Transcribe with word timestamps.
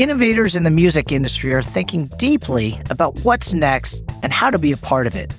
Innovators 0.00 0.56
in 0.56 0.62
the 0.62 0.70
music 0.70 1.12
industry 1.12 1.52
are 1.52 1.62
thinking 1.62 2.06
deeply 2.16 2.80
about 2.88 3.18
what's 3.22 3.52
next 3.52 4.02
and 4.22 4.32
how 4.32 4.48
to 4.48 4.58
be 4.58 4.72
a 4.72 4.76
part 4.78 5.06
of 5.06 5.14
it. 5.14 5.30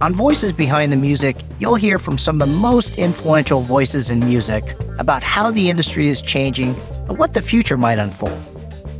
On 0.00 0.14
Voices 0.14 0.52
Behind 0.52 0.92
the 0.92 0.96
Music, 0.96 1.34
you'll 1.58 1.74
hear 1.74 1.98
from 1.98 2.16
some 2.16 2.40
of 2.40 2.48
the 2.48 2.54
most 2.54 2.96
influential 2.96 3.58
voices 3.58 4.10
in 4.10 4.20
music 4.20 4.76
about 5.00 5.24
how 5.24 5.50
the 5.50 5.68
industry 5.68 6.06
is 6.06 6.22
changing 6.22 6.76
and 7.08 7.18
what 7.18 7.34
the 7.34 7.42
future 7.42 7.76
might 7.76 7.98
unfold. 7.98 8.38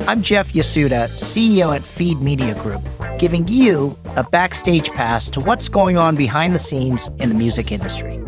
I'm 0.01 0.21
Jeff 0.21 0.51
Yasuda, 0.51 1.07
CEO 1.07 1.73
at 1.73 1.85
Feed 1.85 2.19
Media 2.19 2.53
Group, 2.55 2.81
giving 3.17 3.47
you 3.47 3.97
a 4.17 4.23
backstage 4.25 4.89
pass 4.89 5.29
to 5.29 5.39
what's 5.39 5.69
going 5.69 5.97
on 5.97 6.17
behind 6.17 6.53
the 6.53 6.59
scenes 6.59 7.09
in 7.19 7.29
the 7.29 7.35
music 7.35 7.71
industry. 7.71 8.24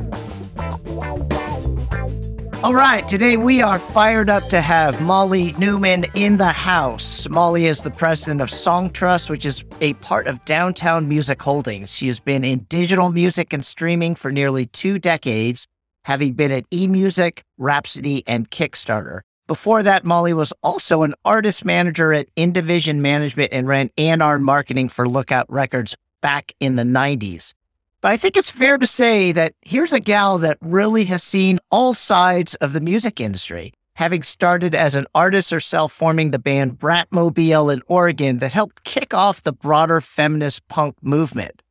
All 2.63 2.73
right, 2.73 3.07
today 3.07 3.37
we 3.37 3.61
are 3.61 3.77
fired 3.77 4.31
up 4.31 4.43
to 4.49 4.61
have 4.61 4.99
Molly 4.99 5.53
Newman 5.59 6.05
in 6.15 6.37
the 6.37 6.47
house. 6.47 7.29
Molly 7.29 7.67
is 7.67 7.83
the 7.83 7.91
president 7.91 8.41
of 8.41 8.49
Songtrust, 8.49 9.29
which 9.29 9.45
is 9.45 9.63
a 9.79 9.93
part 9.93 10.25
of 10.25 10.43
Downtown 10.43 11.07
Music 11.07 11.39
Holdings. 11.39 11.93
She 11.93 12.07
has 12.07 12.19
been 12.19 12.43
in 12.43 12.61
digital 12.61 13.11
music 13.11 13.53
and 13.53 13.63
streaming 13.63 14.15
for 14.15 14.31
nearly 14.31 14.65
two 14.65 14.97
decades, 14.97 15.67
having 16.05 16.33
been 16.33 16.49
at 16.49 16.67
eMusic, 16.71 17.43
Rhapsody, 17.59 18.23
and 18.25 18.49
Kickstarter. 18.49 19.21
Before 19.45 19.83
that, 19.83 20.03
Molly 20.03 20.33
was 20.33 20.51
also 20.63 21.03
an 21.03 21.13
artist 21.23 21.63
manager 21.63 22.11
at 22.11 22.33
Indivision 22.35 22.97
Management 22.97 23.53
and 23.53 23.67
ran 23.67 23.91
A&R 23.99 24.39
marketing 24.39 24.89
for 24.89 25.07
Lookout 25.07 25.45
Records 25.47 25.95
back 26.21 26.53
in 26.59 26.75
the 26.75 26.83
90s. 26.83 27.53
But 27.99 28.11
I 28.11 28.17
think 28.17 28.37
it's 28.37 28.51
fair 28.51 28.77
to 28.77 28.85
say 28.85 29.31
that 29.31 29.53
here's 29.61 29.91
a 29.91 29.99
gal 29.99 30.37
that 30.39 30.59
really 30.61 31.05
has 31.05 31.23
seen 31.23 31.59
all 31.71 31.95
sides 31.95 32.53
of 32.55 32.73
the 32.73 32.79
music 32.79 33.19
industry, 33.19 33.73
having 33.95 34.21
started 34.21 34.75
as 34.75 34.93
an 34.93 35.07
artist 35.15 35.49
herself, 35.49 35.93
forming 35.93 36.29
the 36.29 36.37
band 36.37 36.77
Bratmobile 36.77 37.73
in 37.73 37.81
Oregon 37.87 38.37
that 38.37 38.53
helped 38.53 38.83
kick 38.83 39.15
off 39.15 39.41
the 39.41 39.51
broader 39.51 39.99
feminist 39.99 40.67
punk 40.67 40.95
movement. 41.01 41.63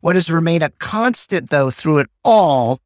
What 0.00 0.16
has 0.16 0.30
remained 0.30 0.64
a 0.64 0.70
constant, 0.70 1.50
though, 1.50 1.70
through 1.70 1.98
it 1.98 2.10
all 2.24 2.80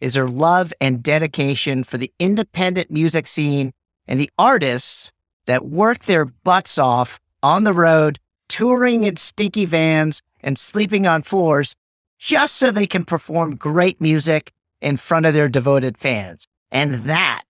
is 0.00 0.14
her 0.14 0.28
love 0.28 0.72
and 0.80 1.02
dedication 1.02 1.82
for 1.82 1.98
the 1.98 2.12
independent 2.20 2.92
music 2.92 3.26
scene 3.26 3.72
and 4.06 4.20
the 4.20 4.30
artists 4.38 5.10
that 5.46 5.66
work 5.66 6.04
their 6.04 6.24
butts 6.24 6.78
off 6.78 7.18
on 7.42 7.64
the 7.64 7.72
road, 7.72 8.20
touring 8.48 9.02
in 9.02 9.16
stinky 9.16 9.64
vans 9.64 10.22
and 10.40 10.56
sleeping 10.56 11.08
on 11.08 11.22
floors 11.22 11.74
just 12.18 12.56
so 12.56 12.70
they 12.70 12.86
can 12.86 13.04
perform 13.04 13.56
great 13.56 14.00
music 14.00 14.52
in 14.80 14.96
front 14.96 15.26
of 15.26 15.34
their 15.34 15.48
devoted 15.48 15.98
fans. 15.98 16.46
And 16.70 17.04
that 17.04 17.42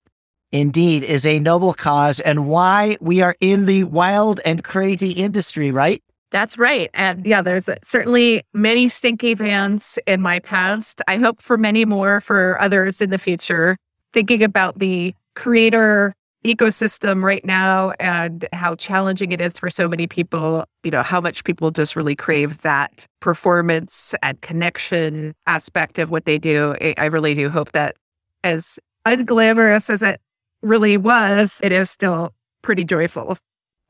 indeed 0.52 1.02
is 1.02 1.26
a 1.26 1.40
noble 1.40 1.74
cause 1.74 2.20
and 2.20 2.48
why 2.48 2.96
we 3.00 3.20
are 3.20 3.36
in 3.40 3.66
the 3.66 3.84
wild 3.84 4.40
and 4.44 4.62
crazy 4.62 5.10
industry, 5.10 5.70
right? 5.70 6.02
That's 6.30 6.58
right. 6.58 6.90
And 6.94 7.24
yeah, 7.26 7.42
there's 7.42 7.68
certainly 7.82 8.42
many 8.52 8.88
stinky 8.88 9.34
vans 9.34 9.98
in 10.06 10.20
my 10.20 10.40
past. 10.40 11.00
I 11.06 11.16
hope 11.18 11.40
for 11.40 11.56
many 11.56 11.84
more 11.84 12.20
for 12.20 12.60
others 12.60 13.00
in 13.00 13.10
the 13.10 13.18
future. 13.18 13.76
Thinking 14.12 14.42
about 14.42 14.78
the 14.78 15.14
creator 15.34 16.14
ecosystem 16.46 17.22
right 17.22 17.44
now 17.44 17.92
and 17.98 18.46
how 18.52 18.74
challenging 18.76 19.32
it 19.32 19.40
is 19.40 19.52
for 19.54 19.68
so 19.70 19.88
many 19.88 20.06
people, 20.06 20.64
you 20.84 20.90
know, 20.90 21.02
how 21.02 21.20
much 21.20 21.44
people 21.44 21.70
just 21.70 21.96
really 21.96 22.14
crave 22.14 22.62
that 22.62 23.06
performance 23.20 24.14
and 24.22 24.40
connection 24.40 25.34
aspect 25.46 25.98
of 25.98 26.10
what 26.10 26.24
they 26.24 26.38
do. 26.38 26.74
I 26.96 27.06
really 27.06 27.34
do 27.34 27.48
hope 27.48 27.72
that 27.72 27.96
as 28.44 28.78
unglamorous 29.06 29.90
as 29.90 30.02
it 30.02 30.20
really 30.62 30.96
was, 30.96 31.60
it 31.62 31.72
is 31.72 31.90
still 31.90 32.32
pretty 32.62 32.84
joyful. 32.84 33.36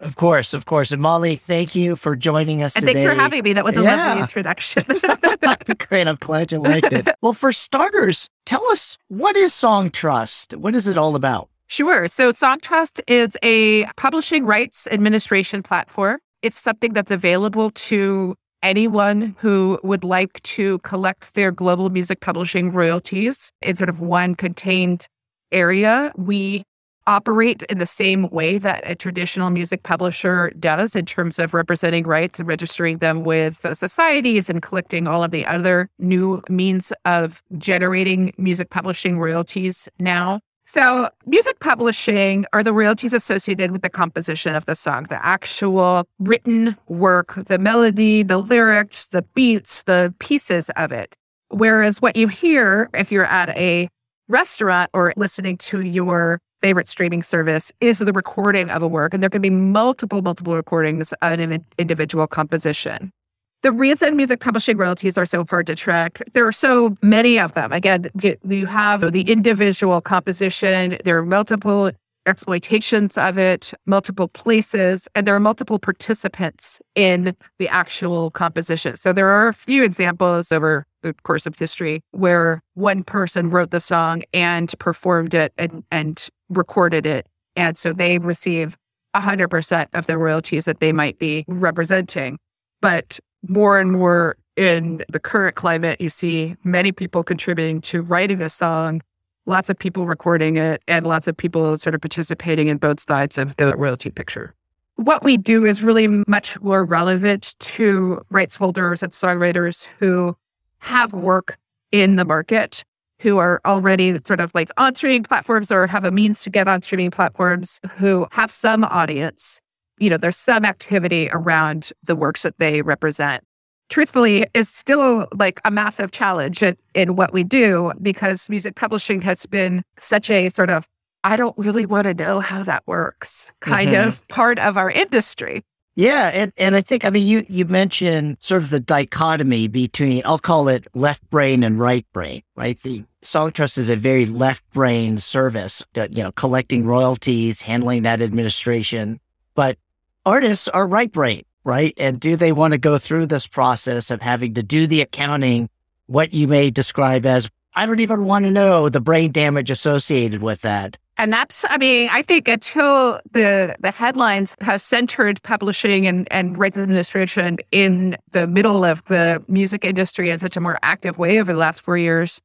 Of 0.01 0.17
course, 0.17 0.53
of 0.53 0.67
course. 0.67 0.93
And 0.93 1.01
Molly, 1.01 1.37
thank 1.37 1.75
you 1.75 1.97
for 1.97 2.17
joining 2.17 2.63
us 2.63 2.77
and 2.77 2.87
today. 2.87 3.05
thanks 3.05 3.15
for 3.15 3.19
having 3.19 3.43
me. 3.43 3.55
That 3.55 3.65
was 3.65 3.79
a 3.79 3.83
yeah. 3.83 4.09
lovely 4.09 4.23
introduction. 4.23 4.85
Great. 5.89 6.07
I'm 6.07 6.17
glad 6.17 6.53
you 6.53 6.59
liked 6.59 6.93
it. 6.93 7.09
Well, 7.23 7.33
for 7.33 7.51
starters, 7.51 8.29
tell 8.45 8.65
us 8.69 8.99
what 9.09 9.37
is 9.37 9.53
Songtrust? 9.53 10.57
What 10.57 10.75
is 10.75 10.87
it 10.87 10.99
all 10.99 11.17
about? 11.17 11.49
Sure. 11.69 12.07
So 12.07 12.33
Songtrust 12.33 13.01
is 13.09 13.37
a 13.43 13.85
publishing 13.97 14.47
rights 14.47 14.87
administration 14.91 15.63
platform. 15.63 16.19
It's 16.43 16.59
something 16.59 16.93
that's 16.93 17.11
available 17.11 17.71
to 17.71 18.37
anyone 18.63 19.35
who 19.39 19.79
would 19.83 20.05
like 20.05 20.43
to 20.43 20.79
collect 20.81 21.35
their 21.35 21.51
global 21.51 21.91
music 21.91 22.21
publishing 22.21 22.73
royalties 22.73 23.53
in 23.63 23.77
sort 23.77 23.89
of 23.89 24.01
one 24.01 24.35
contained 24.35 25.07
area. 25.53 26.13
We 26.17 26.63
operate 27.07 27.63
in 27.65 27.79
the 27.79 27.87
same 27.87 28.29
way 28.31 28.59
that 28.59 28.83
a 28.85 28.95
traditional 28.95 29.51
music 29.51 29.83
publisher 29.85 30.51
does 30.59 30.97
in 30.97 31.05
terms 31.05 31.39
of 31.39 31.55
representing 31.55 32.05
rights 32.05 32.39
and 32.41 32.49
registering 32.49 32.99
them 32.99 33.23
with 33.23 33.59
societies 33.77 34.49
and 34.49 34.61
collecting 34.61 35.07
all 35.07 35.23
of 35.23 35.31
the 35.31 35.47
other 35.47 35.89
new 35.99 36.43
means 36.49 36.93
of 37.05 37.43
generating 37.59 38.33
music 38.39 38.71
publishing 38.71 39.19
royalties 39.19 39.89
now. 40.01 40.41
So, 40.69 41.09
music 41.27 41.61
publishing 41.61 42.45
are 42.53 42.65
the 42.65 42.73
royalties 42.73 43.15
associated 43.15 43.71
with 43.71 43.83
the 43.83 43.89
composition 43.89 44.57
of 44.57 44.67
the 44.67 44.75
song, 44.75 45.05
the 45.05 45.25
actual 45.25 46.09
written 46.19 46.77
work, 46.89 47.35
the 47.37 47.59
melody, 47.59 48.25
the 48.25 48.39
lyrics, 48.39 49.07
the 49.07 49.23
beats, 49.23 49.85
the 49.85 50.13
pieces 50.19 50.69
of 50.71 50.91
it. 50.91 51.15
Whereas 51.51 52.03
what 52.03 52.17
you 52.17 52.27
hear 52.27 52.91
if 52.95 53.13
you're 53.13 53.25
at 53.25 53.51
a 53.51 53.89
restaurant 54.29 54.91
or 54.93 55.13
listening 55.17 55.57
to 55.59 55.83
your 55.83 56.41
favorite 56.61 56.89
streaming 56.89 57.23
service 57.23 57.71
is 57.81 57.99
the 57.99 58.13
recording 58.13 58.69
of 58.69 58.83
a 58.83 58.89
work. 58.89 59.15
And 59.15 59.23
there 59.23 59.31
can 59.31 59.43
be 59.43 59.51
multiple, 59.51 60.21
multiple 60.21 60.57
recordings 60.57 61.13
of 61.13 61.39
an 61.39 61.65
individual 61.79 62.27
composition. 62.27 63.13
The 63.63 63.73
reason 63.73 64.17
music 64.17 64.41
publishing 64.41 64.77
royalties 64.77 65.19
are 65.19 65.27
so 65.27 65.45
hard 65.49 65.67
to 65.67 65.75
track, 65.75 66.23
there 66.35 66.47
are 66.47 66.53
so 66.53 66.97
many 67.03 67.39
of 67.39 67.55
them. 67.55 67.73
Again, 67.73 68.11
you 68.45 68.67
have 68.67 69.13
the 69.13 69.23
individual 69.23 70.01
composition, 70.01 70.99
there 71.05 71.19
are 71.19 71.27
multiple 71.27 71.91
exploitations 72.27 73.17
of 73.17 73.39
it, 73.39 73.73
multiple 73.87 74.29
places, 74.29 75.09
and 75.15 75.27
there 75.27 75.35
are 75.35 75.41
multiple 75.41 75.79
participants 75.79 76.81
in 76.95 77.37
the 77.59 77.69
actual 77.69 78.31
composition. 78.31 78.97
So 78.97 79.13
there 79.13 79.29
are 79.29 79.49
a 79.49 79.55
few 79.55 79.85
examples 79.85 80.53
over 80.53 80.87
the 81.03 81.15
course 81.23 81.47
of 81.47 81.57
history 81.57 82.03
where 82.11 82.63
one 82.75 83.05
person 83.05 83.51
wrote 83.51 83.71
the 83.71 83.81
song 83.81 84.25
and 84.35 84.73
performed 84.79 85.35
it 85.35 85.53
and, 85.57 85.85
and 85.91 86.29
recorded 86.49 87.07
it. 87.07 87.27
And 87.55 87.79
so 87.79 87.93
they 87.93 88.19
receive 88.19 88.77
100% 89.15 89.87
of 89.95 90.07
the 90.07 90.19
royalties 90.19 90.67
that 90.67 90.81
they 90.81 90.93
might 90.93 91.19
be 91.19 91.45
representing. 91.49 92.39
But 92.83 93.19
more 93.49 93.79
and 93.79 93.93
more 93.93 94.37
in 94.57 95.03
the 95.09 95.21
current 95.21 95.55
climate, 95.55 96.01
you 96.01 96.09
see 96.09 96.57
many 96.65 96.93
people 96.93 97.23
contributing 97.23 97.81
to 97.83 98.03
writing 98.03 98.41
a 98.41 98.49
song, 98.49 99.03
lots 99.45 99.69
of 99.69 99.79
people 99.79 100.07
recording 100.07 100.57
it, 100.57 100.83
and 100.89 101.07
lots 101.07 101.29
of 101.29 101.37
people 101.37 101.77
sort 101.79 101.95
of 101.95 102.01
participating 102.01 102.69
in 102.69 102.79
both 102.79 103.01
sides 103.01 103.39
of 103.39 103.57
the 103.57 103.77
royalty 103.77 104.11
picture. 104.11 104.55
What 104.97 105.23
we 105.23 105.37
do 105.37 105.67
is 105.67 105.83
really 105.83 106.09
much 106.27 106.59
more 106.61 106.85
relevant 106.85 107.55
to 107.59 108.23
rights 108.31 108.57
holders 108.57 109.03
and 109.03 109.13
songwriters 109.13 109.87
who 109.99 110.35
have 110.79 111.13
work 111.13 111.59
in 111.93 112.17
the 112.17 112.25
market, 112.25 112.83
who 113.21 113.37
are 113.37 113.61
already 113.67 114.19
sort 114.25 114.41
of 114.41 114.51
like 114.55 114.71
on 114.79 114.95
streaming 114.95 115.23
platforms 115.23 115.71
or 115.71 115.87
have 115.87 116.05
a 116.05 116.11
means 116.11 116.43
to 116.43 116.51
get 116.51 116.67
on 116.67 116.81
streaming 116.81 117.11
platforms, 117.11 117.79
who 117.97 118.27
have 118.33 118.51
some 118.51 118.85
audience 118.85 119.61
you 119.99 120.11
know, 120.11 120.17
there's 120.17 120.37
some 120.37 120.65
activity 120.65 121.29
around 121.33 121.93
the 122.03 122.17
works 122.17 122.43
that 122.43 122.59
they 122.59 122.83
represent. 122.83 123.45
Truthfully, 123.89 124.47
is 124.53 124.69
still 124.69 125.29
like 125.37 125.61
a 125.65 125.71
massive 125.71 126.11
challenge 126.11 126.63
in, 126.63 126.77
in 126.95 127.15
what 127.15 127.33
we 127.33 127.45
do 127.45 127.93
because 128.03 128.49
music 128.49 128.75
publishing 128.75 129.23
has 129.23 129.47
been 129.47 129.85
such 129.97 130.29
a 130.29 130.49
sort 130.49 130.71
of, 130.71 130.89
I 131.23 131.37
don't 131.37 131.57
really 131.57 131.87
want 131.87 132.07
to 132.07 132.15
know 132.15 132.41
how 132.41 132.65
that 132.65 132.83
works 132.87 133.53
kind 133.61 133.91
mm-hmm. 133.91 134.09
of 134.09 134.27
part 134.29 134.59
of 134.59 134.77
our 134.77 134.91
industry. 134.91 135.63
Yeah, 135.97 136.31
and, 136.35 136.53
and 136.59 136.77
I 136.77 136.83
think 136.83 137.07
I 137.07 137.11
mean 137.11 137.27
you 137.27 137.47
you 137.49 137.65
mentioned 137.65 138.37
sort 138.41 138.63
of 138.63 138.69
the 138.69 138.81
dichotomy 138.81 139.67
between 139.67 140.21
I'll 140.27 140.39
call 140.39 140.69
it 140.69 140.87
left 140.95 141.29
brain 141.31 141.65
and 141.65 141.81
right 141.81 142.07
brain, 142.13 142.43
right? 142.55 142.79
The 142.83 143.05
Songtrust 143.25 143.79
is 143.79 143.89
a 143.89 143.97
very 143.97 144.27
left 144.27 144.63
brain 144.73 145.19
service 145.19 145.83
that 145.95 146.15
you 146.15 146.23
know 146.23 146.33
collecting 146.33 146.85
royalties, 146.85 147.63
handling 147.63 148.03
that 148.03 148.21
administration, 148.21 149.21
but 149.55 149.79
artists 150.27 150.69
are 150.69 150.87
right 150.87 151.11
brain, 151.11 151.45
right? 151.65 151.95
And 151.97 152.21
do 152.21 152.37
they 152.37 152.53
want 152.53 152.73
to 152.73 152.79
go 152.79 152.99
through 152.99 153.27
this 153.27 153.47
process 153.47 154.11
of 154.11 154.21
having 154.21 154.53
to 154.55 154.63
do 154.63 154.87
the 154.87 155.01
accounting, 155.01 155.71
what 156.07 156.35
you 156.35 156.49
may 156.49 156.71
describe 156.71 157.25
as, 157.25 157.49
I 157.75 157.87
don't 157.87 158.01
even 158.01 158.25
want 158.25 158.45
to 158.45 158.51
know 158.51 158.89
the 158.89 159.01
brain 159.01 159.33
damage 159.33 159.71
associated 159.71 160.43
with 160.43 160.63
that. 160.63 160.99
And 161.19 161.33
that's, 161.33 161.65
I 161.71 161.79
mean, 161.79 162.11
I 162.13 162.21
think 162.21 162.47
until 162.47 163.21
the 163.33 163.75
the 163.81 163.91
headlines 163.91 164.55
have 164.61 164.83
centered 164.83 165.43
publishing 165.43 166.07
and, 166.07 166.29
and 166.31 166.59
rights 166.59 166.77
administration 166.77 167.57
in 167.73 168.19
the 168.33 168.47
middle 168.47 168.85
of 168.85 169.03
the 169.05 169.43
music 169.49 169.85
industry 169.85 170.29
in 170.29 170.39
such 170.39 170.59
a 170.59 170.61
more 170.61 170.79
active 170.83 171.17
way 171.17 171.41
over 171.41 171.55
the 171.55 171.59
last 171.59 171.81
four 171.81 171.97
years, 171.97 172.43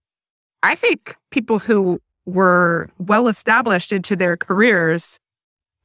I 0.64 0.76
think 0.76 1.18
people 1.32 1.60
who 1.60 2.00
were 2.26 2.90
well 2.98 3.28
established 3.28 3.92
into 3.92 4.16
their 4.16 4.38
careers 4.38 5.20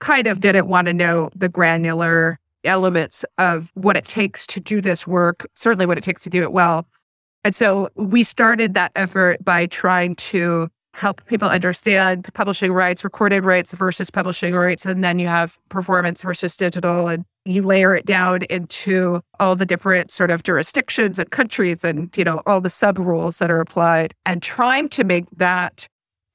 kind 0.01 0.27
of 0.27 0.41
didn't 0.41 0.69
want 0.69 0.87
to 0.87 0.95
know 0.95 1.31
the 1.35 1.49
granular 1.49 2.39
elements 2.65 3.25
of 3.39 3.71
what 3.75 3.97
it 3.97 4.05
takes 4.05 4.47
to 4.49 4.61
do 4.61 4.81
this 4.81 5.07
work, 5.07 5.47
certainly 5.55 5.87
what 5.87 5.99
it 5.99 6.05
takes 6.05 6.23
to 6.25 6.31
do 6.31 6.43
it 6.43 6.53
well. 6.53 6.87
And 7.45 7.55
so 7.55 7.89
we 7.95 8.25
started 8.25 8.75
that 8.75 8.93
effort 8.97 9.45
by 9.45 9.67
trying 9.67 10.17
to 10.17 10.69
help 10.95 11.25
people 11.27 11.49
understand 11.49 12.29
publishing 12.35 12.73
rights, 12.73 13.05
recorded 13.05 13.45
rights 13.45 13.73
versus 13.73 14.11
publishing 14.11 14.55
rights. 14.55 14.87
And 14.87 15.05
then 15.05 15.19
you 15.19 15.29
have 15.29 15.59
performance 15.69 16.23
versus 16.23 16.57
digital. 16.57 17.07
And 17.07 17.25
you 17.45 17.63
layer 17.63 17.95
it 17.95 18.07
down 18.07 18.43
into 18.45 19.21
all 19.39 19.55
the 19.55 19.67
different 19.67 20.11
sort 20.11 20.31
of 20.31 20.43
jurisdictions 20.43 21.19
and 21.19 21.31
countries 21.31 21.85
and, 21.85 22.15
you 22.17 22.25
know, 22.25 22.43
all 22.47 22.61
the 22.61 22.71
sub 22.71 22.99
rules 22.99 23.37
that 23.39 23.51
are 23.51 23.61
applied 23.61 24.15
and 24.25 24.43
trying 24.43 24.89
to 24.89 25.05
make 25.05 25.31
that 25.37 25.87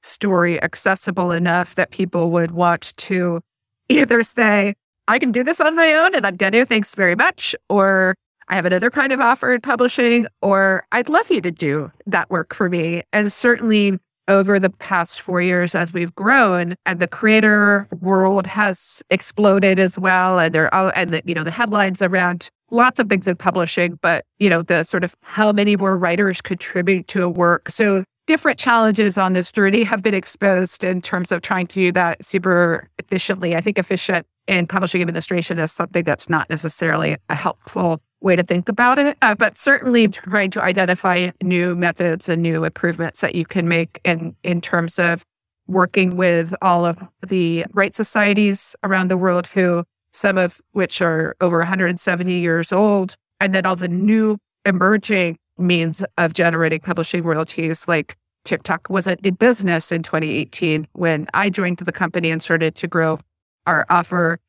story 0.02 0.62
accessible 0.62 1.32
enough 1.32 1.74
that 1.74 1.90
people 1.90 2.30
would 2.30 2.52
want 2.52 2.96
to 2.96 3.40
either 3.88 4.22
say, 4.22 4.74
I 5.08 5.18
can 5.18 5.32
do 5.32 5.42
this 5.42 5.60
on 5.60 5.76
my 5.76 5.92
own 5.92 6.14
and 6.14 6.26
I'm 6.26 6.36
going 6.36 6.52
to, 6.52 6.64
thanks 6.64 6.94
very 6.94 7.16
much, 7.16 7.54
or 7.68 8.14
I 8.48 8.54
have 8.54 8.66
another 8.66 8.90
kind 8.90 9.12
of 9.12 9.20
offer 9.20 9.52
in 9.54 9.60
publishing, 9.60 10.26
or 10.40 10.84
I'd 10.92 11.08
love 11.08 11.30
you 11.30 11.40
to 11.40 11.50
do 11.50 11.90
that 12.06 12.30
work 12.30 12.54
for 12.54 12.68
me. 12.68 13.02
And 13.12 13.32
certainly 13.32 13.98
over 14.28 14.60
the 14.60 14.70
past 14.70 15.20
four 15.20 15.42
years 15.42 15.74
as 15.74 15.92
we've 15.92 16.14
grown 16.14 16.76
and 16.86 17.00
the 17.00 17.08
creator 17.08 17.88
world 18.00 18.46
has 18.46 19.02
exploded 19.10 19.78
as 19.78 19.98
well. 19.98 20.38
And 20.38 20.54
there 20.54 20.72
are, 20.72 20.92
and 20.94 21.10
the, 21.10 21.22
you 21.24 21.34
know, 21.34 21.44
the 21.44 21.50
headlines 21.50 22.00
around 22.00 22.48
lots 22.70 22.98
of 22.98 23.08
things 23.08 23.26
in 23.26 23.36
publishing, 23.36 23.98
but 24.00 24.24
you 24.38 24.48
know, 24.48 24.62
the 24.62 24.84
sort 24.84 25.04
of 25.04 25.14
how 25.22 25.52
many 25.52 25.76
more 25.76 25.98
writers 25.98 26.40
contribute 26.40 27.08
to 27.08 27.22
a 27.22 27.28
work. 27.28 27.70
So 27.70 28.04
different 28.26 28.58
challenges 28.58 29.18
on 29.18 29.32
this 29.32 29.50
journey 29.50 29.84
have 29.84 30.02
been 30.02 30.14
exposed 30.14 30.84
in 30.84 31.00
terms 31.02 31.32
of 31.32 31.42
trying 31.42 31.66
to 31.68 31.74
do 31.74 31.92
that 31.92 32.24
super 32.24 32.88
efficiently. 32.98 33.56
I 33.56 33.60
think 33.60 33.78
efficient 33.78 34.26
in 34.46 34.66
publishing 34.66 35.00
administration 35.00 35.58
is 35.58 35.72
something 35.72 36.04
that's 36.04 36.28
not 36.28 36.48
necessarily 36.50 37.16
a 37.28 37.34
helpful 37.34 38.00
way 38.20 38.36
to 38.36 38.42
think 38.42 38.68
about 38.68 38.98
it, 38.98 39.16
uh, 39.22 39.34
but 39.34 39.58
certainly 39.58 40.08
trying 40.08 40.50
to 40.52 40.62
identify 40.62 41.30
new 41.42 41.74
methods 41.74 42.28
and 42.28 42.42
new 42.42 42.64
improvements 42.64 43.20
that 43.20 43.34
you 43.34 43.44
can 43.44 43.68
make 43.68 44.00
in, 44.04 44.36
in 44.42 44.60
terms 44.60 44.98
of 44.98 45.24
working 45.66 46.16
with 46.16 46.54
all 46.62 46.84
of 46.84 46.98
the 47.26 47.64
right 47.72 47.94
societies 47.94 48.74
around 48.82 49.08
the 49.08 49.16
world 49.16 49.46
who 49.48 49.84
some 50.12 50.36
of 50.36 50.60
which 50.72 51.00
are 51.00 51.34
over 51.40 51.58
170 51.58 52.32
years 52.34 52.72
old 52.72 53.14
and 53.40 53.54
then 53.54 53.64
all 53.64 53.76
the 53.76 53.88
new 53.88 54.36
emerging 54.66 55.38
means 55.62 56.04
of 56.18 56.34
generating 56.34 56.80
publishing 56.80 57.22
royalties 57.22 57.86
like 57.88 58.16
TikTok 58.44 58.88
wasn't 58.90 59.24
in 59.24 59.34
business 59.34 59.92
in 59.92 60.02
2018 60.02 60.88
when 60.92 61.28
I 61.32 61.48
joined 61.48 61.78
the 61.78 61.92
company 61.92 62.30
and 62.30 62.42
started 62.42 62.74
to 62.76 62.86
grow 62.88 63.20
our 63.66 63.86
offer 63.88 64.40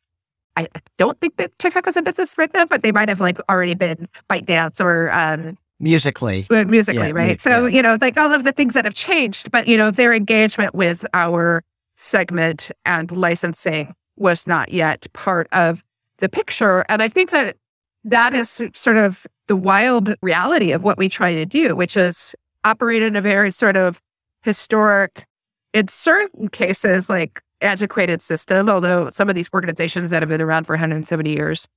I 0.56 0.68
don't 0.98 1.20
think 1.20 1.38
that 1.38 1.58
TikTok 1.58 1.86
was 1.86 1.98
in 1.98 2.04
business 2.04 2.38
right 2.38 2.54
now, 2.54 2.66
but 2.66 2.84
they 2.84 2.92
might 2.92 3.10
have 3.10 3.20
like 3.20 3.40
already 3.50 3.74
been 3.74 4.08
ByteDance 4.30 4.84
or 4.84 5.12
um, 5.12 5.58
Musical.ly, 5.80 6.46
uh, 6.50 6.64
Musical.ly, 6.66 7.08
yeah, 7.08 7.14
right? 7.14 7.42
so 7.42 7.66
yeah. 7.66 7.76
you 7.76 7.82
know, 7.82 7.98
like 8.00 8.18
all 8.18 8.32
of 8.32 8.44
the 8.44 8.52
things 8.52 8.74
that 8.74 8.86
have 8.86 8.94
changed, 8.94 9.52
but 9.52 9.68
you 9.68 9.78
know, 9.78 9.92
their 9.92 10.14
engagement 10.14 10.76
with 10.76 11.06
our 11.14 11.64
segment 11.96 12.72
and 12.86 13.12
licensing 13.12 13.94
was 14.16 14.46
not 14.46 14.72
yet 14.72 15.08
part 15.14 15.48
of 15.52 15.84
the 16.18 16.30
picture, 16.30 16.86
and 16.88 17.02
I 17.02 17.10
think 17.10 17.32
that 17.32 17.58
that 18.06 18.34
is 18.34 18.62
sort 18.74 18.98
of 18.98 19.26
the 19.48 19.56
wild 19.56 20.16
reality 20.22 20.72
of 20.72 20.84
what 20.84 20.98
we 20.98 21.10
try 21.10 21.34
to 21.34 21.46
do, 21.46 21.76
which 21.76 21.98
is 21.98 22.36
operate 22.64 23.04
in 23.04 23.16
a 23.16 23.22
very 23.22 23.52
sort 23.52 23.78
of 23.78 24.02
historic, 24.42 25.26
in 25.74 25.88
certain 25.88 26.50
cases, 26.50 27.10
like 27.10 27.42
antiquated 27.62 28.22
system, 28.22 28.70
although 28.70 29.10
some 29.10 29.30
of 29.30 29.36
these 29.36 29.50
organizations 29.54 30.12
that 30.12 30.22
have 30.22 30.30
been 30.30 30.42
around 30.42 30.66
for 30.66 30.74
170 30.74 31.30
years 31.30 31.68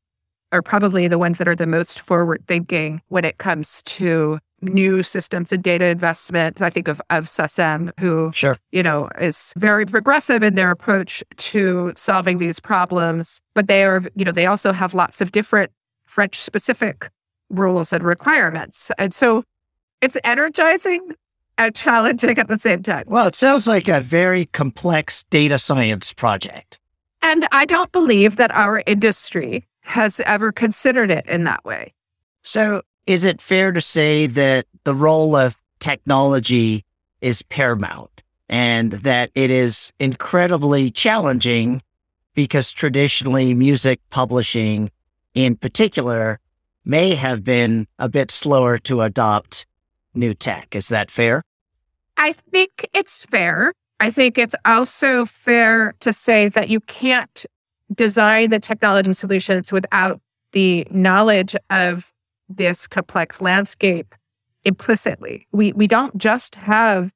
are 0.53 0.63
probably 0.63 1.09
the 1.09 1.19
ones 1.19 1.39
that 1.39 1.49
are 1.49 1.57
the 1.57 1.67
most 1.67 2.01
forward 2.01 2.43
thinking 2.47 3.01
when 3.09 3.25
it 3.25 3.39
comes 3.39 3.83
to 3.83 4.39
new 4.63 5.03
systems 5.03 5.53
and 5.53 5.63
data 5.63 5.87
investment. 5.87 6.63
I 6.63 6.71
think 6.71 6.89
of, 6.89 7.01
of 7.11 7.29
SACEM, 7.29 7.93
who, 8.01 8.31
sure. 8.33 8.57
you 8.71 8.83
know, 8.83 9.09
is 9.21 9.53
very 9.57 9.85
progressive 9.87 10.43
in 10.43 10.55
their 10.55 10.71
approach 10.71 11.23
to 11.37 11.93
solving 11.97 12.39
these 12.39 12.61
problems. 12.61 13.41
But 13.55 13.69
they 13.69 13.85
are, 13.85 14.03
you 14.15 14.25
know, 14.25 14.33
they 14.33 14.47
also 14.47 14.73
have 14.73 14.95
lots 14.95 15.21
of 15.21 15.33
different 15.33 15.73
French 16.07 16.41
specific 16.41 17.11
rules 17.51 17.93
and 17.93 18.05
requirements. 18.05 18.91
And 18.99 19.15
so 19.15 19.45
it's 20.01 20.17
energizing 20.25 21.13
and 21.59 21.75
challenging 21.75 22.39
at 22.39 22.49
the 22.49 22.59
same 22.59 22.83
time. 22.83 23.05
Well, 23.07 23.27
it 23.29 23.35
sounds 23.35 23.67
like 23.67 23.89
a 23.89 24.01
very 24.01 24.47
complex 24.47 25.25
data 25.25 25.59
science 25.59 26.13
project. 26.13 26.81
And 27.23 27.49
I 27.51 27.65
don't 27.65 27.91
believe 27.93 28.37
that 28.37 28.51
our 28.53 28.83
industry 28.87 29.67
has 29.81 30.21
ever 30.21 30.53
considered 30.53 31.11
it 31.11 31.27
in 31.27 31.45
that 31.45 31.65
way. 31.65 31.95
So, 32.43 32.83
is 33.07 33.25
it 33.25 33.41
fair 33.41 33.73
to 33.73 33.81
say 33.81 34.27
that 34.27 34.67
the 34.85 34.95
role 34.95 35.37
of 35.37 35.57
technology 35.79 36.85
is 37.21 37.43
paramount 37.43 38.23
and 38.49 38.93
that 38.93 39.31
it 39.35 39.51
is 39.51 39.93
incredibly 39.99 40.91
challenging 40.91 41.83
because 42.35 42.73
traditionally 42.73 43.55
music 43.55 44.01
publishing 44.11 44.91
in 45.35 45.57
particular 45.57 46.39
may 46.87 47.15
have 47.15 47.45
been 47.45 47.87
a 47.99 48.09
bit 48.09 48.31
slower 48.31 48.79
to 48.79 49.03
adopt 49.03 49.67
new 50.15 50.33
tech. 50.33 50.75
Is 50.75 50.89
that 50.89 51.11
fair? 51.11 51.43
I 52.17 52.33
think 52.33 52.89
it's 52.95 53.27
fair. 53.27 53.73
I 54.01 54.11
think 54.11 54.39
it's 54.39 54.55
also 54.65 55.27
fair 55.27 55.95
to 56.01 56.13
say 56.13 56.49
that 56.49 56.69
you 56.69 56.81
can't 56.81 57.45
design 57.95 58.51
the 58.51 58.59
technology 58.59 59.13
solutions 59.13 59.73
without 59.73 60.21
the 60.53 60.87
knowledge 60.91 61.57
of 61.71 62.13
this 62.49 62.87
complex 62.87 63.41
landscape 63.41 64.15
implicitly. 64.65 65.47
We 65.53 65.73
we 65.73 65.87
don't 65.87 66.17
just 66.17 66.55
have 66.55 67.11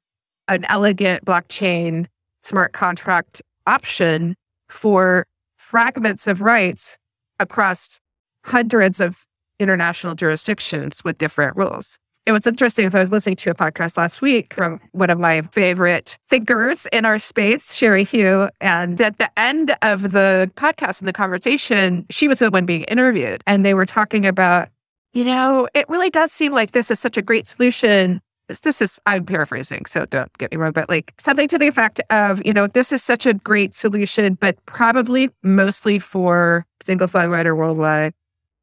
an 0.47 0.65
elegant 0.65 1.25
blockchain 1.25 2.07
smart 2.43 2.73
contract 2.73 3.41
option 3.67 4.35
for 4.69 5.25
fragments 5.57 6.27
of 6.27 6.41
rights 6.41 6.97
across 7.39 7.99
hundreds 8.43 8.99
of 8.99 9.25
international 9.61 10.15
jurisdictions 10.15 11.03
with 11.03 11.17
different 11.17 11.55
rules. 11.55 11.97
It 12.25 12.33
was 12.33 12.45
interesting 12.45 12.85
if 12.85 12.93
I 12.93 12.99
was 12.99 13.11
listening 13.11 13.35
to 13.37 13.49
a 13.49 13.55
podcast 13.55 13.97
last 13.97 14.21
week 14.21 14.53
from 14.53 14.79
one 14.91 15.09
of 15.09 15.17
my 15.17 15.41
favorite 15.41 16.19
thinkers 16.29 16.85
in 16.91 17.03
our 17.03 17.17
space, 17.17 17.73
Cherie 17.73 18.03
Hu. 18.03 18.47
And 18.59 19.01
at 19.01 19.17
the 19.17 19.29
end 19.39 19.75
of 19.81 20.11
the 20.11 20.51
podcast 20.55 20.99
and 20.99 21.07
the 21.07 21.13
conversation, 21.13 22.05
she 22.11 22.27
was 22.27 22.39
the 22.39 22.51
one 22.51 22.65
being 22.65 22.83
interviewed. 22.83 23.41
And 23.47 23.65
they 23.65 23.73
were 23.73 23.87
talking 23.87 24.27
about, 24.27 24.69
you 25.13 25.25
know, 25.25 25.67
it 25.73 25.89
really 25.89 26.11
does 26.11 26.31
seem 26.31 26.53
like 26.53 26.71
this 26.71 26.91
is 26.91 26.99
such 26.99 27.17
a 27.17 27.23
great 27.23 27.47
solution. 27.47 28.21
This 28.61 28.81
is, 28.81 28.99
I'm 29.07 29.25
paraphrasing, 29.25 29.85
so 29.85 30.05
don't 30.05 30.31
get 30.37 30.51
me 30.51 30.57
wrong, 30.57 30.73
but 30.73 30.89
like 30.89 31.13
something 31.19 31.47
to 31.47 31.57
the 31.57 31.67
effect 31.67 32.01
of, 32.11 32.45
you 32.45 32.53
know, 32.53 32.67
this 32.67 32.91
is 32.91 33.01
such 33.01 33.25
a 33.25 33.33
great 33.33 33.73
solution, 33.73 34.35
but 34.35 34.63
probably 34.65 35.29
mostly 35.41 35.97
for 35.99 36.65
single 36.83 37.07
songwriter 37.07 37.55
worldwide 37.55 38.13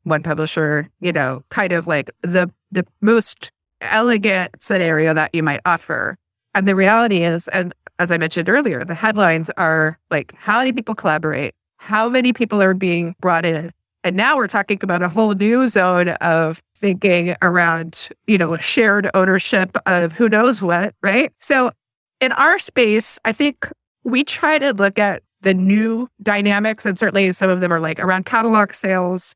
one 0.08 0.22
publisher, 0.22 0.88
you 1.00 1.12
know, 1.12 1.42
kind 1.50 1.72
of 1.72 1.86
like 1.86 2.10
the 2.22 2.50
the 2.70 2.86
most 3.00 3.50
elegant 3.80 4.50
scenario 4.60 5.14
that 5.14 5.34
you 5.34 5.42
might 5.42 5.60
offer. 5.64 6.16
And 6.54 6.66
the 6.66 6.74
reality 6.74 7.22
is, 7.22 7.48
and 7.48 7.74
as 7.98 8.10
I 8.10 8.18
mentioned 8.18 8.48
earlier, 8.48 8.84
the 8.84 8.94
headlines 8.94 9.50
are 9.56 9.98
like 10.10 10.34
how 10.36 10.58
many 10.58 10.72
people 10.72 10.94
collaborate, 10.94 11.54
how 11.76 12.08
many 12.08 12.32
people 12.32 12.60
are 12.62 12.74
being 12.74 13.14
brought 13.20 13.46
in. 13.46 13.72
And 14.04 14.16
now 14.16 14.36
we're 14.36 14.48
talking 14.48 14.78
about 14.82 15.02
a 15.02 15.08
whole 15.08 15.34
new 15.34 15.68
zone 15.68 16.10
of 16.20 16.62
thinking 16.76 17.34
around, 17.42 18.08
you 18.26 18.38
know, 18.38 18.56
shared 18.56 19.10
ownership 19.14 19.76
of 19.86 20.12
who 20.12 20.28
knows 20.28 20.62
what, 20.62 20.94
right? 21.02 21.32
So 21.40 21.72
in 22.20 22.32
our 22.32 22.58
space, 22.58 23.18
I 23.24 23.32
think 23.32 23.68
we 24.04 24.24
try 24.24 24.58
to 24.58 24.72
look 24.72 24.98
at 24.98 25.22
the 25.42 25.54
new 25.54 26.08
dynamics, 26.22 26.84
and 26.86 26.98
certainly 26.98 27.32
some 27.32 27.50
of 27.50 27.60
them 27.60 27.72
are 27.72 27.80
like 27.80 28.00
around 28.00 28.26
catalog 28.26 28.72
sales, 28.72 29.34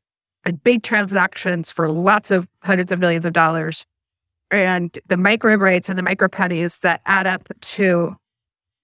big 0.51 0.83
transactions 0.83 1.71
for 1.71 1.89
lots 1.89 2.31
of 2.31 2.47
hundreds 2.63 2.91
of 2.91 2.99
millions 2.99 3.23
of 3.23 3.31
dollars 3.31 3.85
and 4.51 4.99
the 5.07 5.17
micro 5.17 5.55
rates 5.55 5.89
and 5.89 5.97
the 5.97 6.03
micro 6.03 6.27
pennies 6.27 6.79
that 6.79 7.01
add 7.05 7.25
up 7.25 7.47
to 7.61 8.15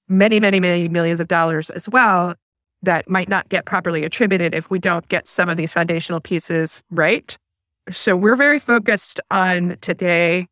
many, 0.07 0.39
many, 0.39 0.59
many 0.59 0.87
millions 0.87 1.19
of 1.19 1.27
dollars 1.27 1.69
as 1.69 1.87
well 1.87 2.33
that 2.81 3.09
might 3.09 3.29
not 3.29 3.49
get 3.49 3.65
properly 3.65 4.03
attributed 4.03 4.55
if 4.55 4.69
we 4.69 4.79
don't 4.79 5.07
get 5.09 5.27
some 5.27 5.49
of 5.49 5.57
these 5.57 5.71
foundational 5.71 6.19
pieces 6.19 6.81
right. 6.89 7.37
So 7.91 8.15
we're 8.15 8.35
very 8.35 8.59
focused 8.59 9.19
on 9.29 9.77
today 9.81 10.47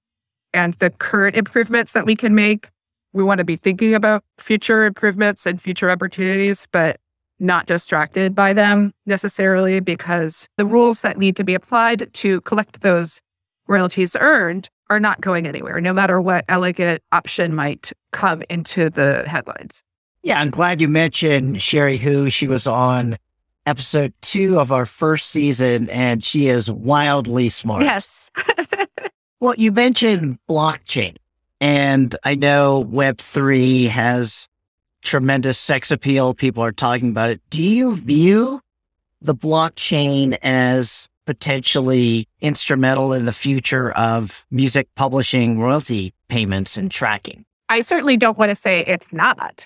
and 0.54 0.74
the 0.76 0.90
current 0.90 1.36
improvements 1.36 1.94
that 1.94 2.06
we 2.06 2.16
can 2.16 2.36
make. 2.36 2.70
We 3.14 3.24
want 3.24 3.40
to 3.40 3.46
be 3.46 3.56
thinking 3.56 3.94
about 3.94 4.24
future 4.38 4.86
improvements 4.86 5.46
and 5.46 5.62
future 5.62 5.90
opportunities, 5.90 6.68
but 6.72 7.00
not 7.40 7.66
distracted 7.66 8.34
by 8.34 8.54
them 8.54 8.94
necessarily 9.06 9.80
because 9.80 10.48
the 10.58 10.66
rules 10.66 11.02
that 11.02 11.18
need 11.18 11.36
to 11.36 11.44
be 11.44 11.54
applied 11.54 12.12
to 12.14 12.42
collect 12.42 12.82
those 12.82 13.22
royalties 13.68 14.16
earned 14.20 14.70
are 14.90 15.00
not 15.00 15.22
going 15.22 15.48
anywhere, 15.48 15.82
no 15.82 15.94
matter 15.94 16.22
what 16.22 16.46
elegant 16.48 17.04
option 17.12 17.54
might 17.54 17.92
come 18.12 18.42
into 18.50 18.90
the 18.90 19.24
headlines. 19.28 19.84
Yeah, 20.24 20.40
I'm 20.40 20.50
glad 20.50 20.82
you 20.82 20.88
mentioned 20.88 21.62
Cherie 21.62 21.98
Hu. 21.98 22.30
She 22.30 22.48
was 22.48 22.68
on 22.68 23.18
episode 23.66 24.14
two 24.22 24.60
of 24.60 24.72
our 24.72 24.86
first 24.86 25.30
season, 25.30 25.90
and 25.90 26.24
she 26.24 26.48
is 26.48 26.72
wildly 26.72 27.50
smart. 27.50 27.84
Yes. 27.84 28.32
well, 29.40 29.54
you 29.58 29.72
mentioned 29.72 30.40
blockchain, 30.50 31.18
and 31.60 32.16
I 32.24 32.36
know 32.36 32.86
Web3 32.90 33.90
has 33.90 34.48
tremendous 35.08 35.58
sex 35.58 35.90
appeal. 35.90 36.34
People 36.34 36.64
are 36.64 36.72
talking 36.72 37.10
about 37.10 37.30
it. 37.30 37.42
Do 37.50 37.64
you 37.64 37.96
view 37.96 38.62
the 39.22 39.34
blockchain 39.34 40.38
as 40.44 41.08
potentially 41.26 42.28
instrumental 42.42 43.14
in 43.14 43.26
the 43.26 43.32
future 43.32 43.92
of 43.92 44.46
music 44.52 44.88
publishing 44.96 45.60
royalty 45.60 46.14
payments 46.28 46.78
and 46.78 46.92
tracking? 46.92 47.46
I 47.70 47.82
certainly 47.82 48.18
don't 48.18 48.38
want 48.38 48.50
to 48.50 48.56
say 48.56 48.82
it's 48.82 49.12
not, 49.12 49.66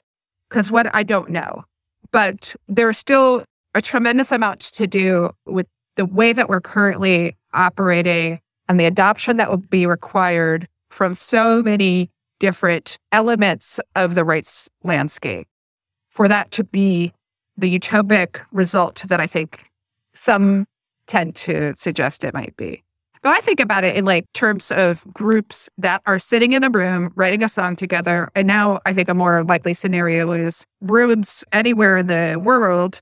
because 0.50 0.71
what 0.71 0.93
I 0.93 1.03
don't 1.03 1.29
know. 1.29 1.65
But 2.12 2.55
there's 2.67 2.98
still 2.98 3.43
a 3.74 3.81
tremendous 3.81 4.31
amount 4.31 4.62
to 4.62 4.88
do 4.88 5.31
with 5.45 5.67
the 5.95 6.05
way 6.05 6.33
that 6.33 6.50
we're 6.50 6.62
currently 6.62 7.36
operating 7.53 8.39
and 8.67 8.79
the 8.79 8.86
adoption 8.86 9.38
that 9.38 9.50
will 9.50 9.57
be 9.57 9.86
required 9.86 10.67
from 10.89 11.15
so 11.15 11.62
many 11.63 12.10
different 12.41 12.98
elements 13.12 13.79
of 13.95 14.15
the 14.15 14.25
rights 14.25 14.67
landscape 14.83 15.48
for 16.10 16.27
that 16.27 16.50
to 16.50 16.63
be 16.63 17.13
the 17.55 17.79
utopic 17.79 18.41
result 18.51 19.05
that 19.07 19.21
I 19.21 19.27
think 19.27 19.69
some 20.15 20.65
tend 21.05 21.36
to 21.36 21.75
suggest 21.75 22.24
it 22.24 22.33
might 22.33 22.57
be. 22.57 22.83
But 23.21 23.38
I 23.38 23.41
think 23.41 23.60
about 23.60 23.83
it 23.83 23.95
in 23.95 24.05
like 24.05 24.25
terms 24.33 24.71
of 24.71 25.05
groups 25.13 25.69
that 25.77 26.01
are 26.07 26.17
sitting 26.17 26.53
in 26.53 26.63
a 26.63 26.71
room 26.71 27.13
writing 27.15 27.43
a 27.43 27.50
song 27.50 27.75
together. 27.75 28.31
And 28.36 28.48
now 28.48 28.79
I 28.88 28.93
think 28.93 29.07
a 29.07 29.13
more 29.13 29.43
likely 29.43 29.75
scenario 29.75 30.31
is 30.31 30.65
rooms 30.81 31.43
anywhere 31.53 31.98
in 31.98 32.07
the 32.07 32.41
world 32.43 33.01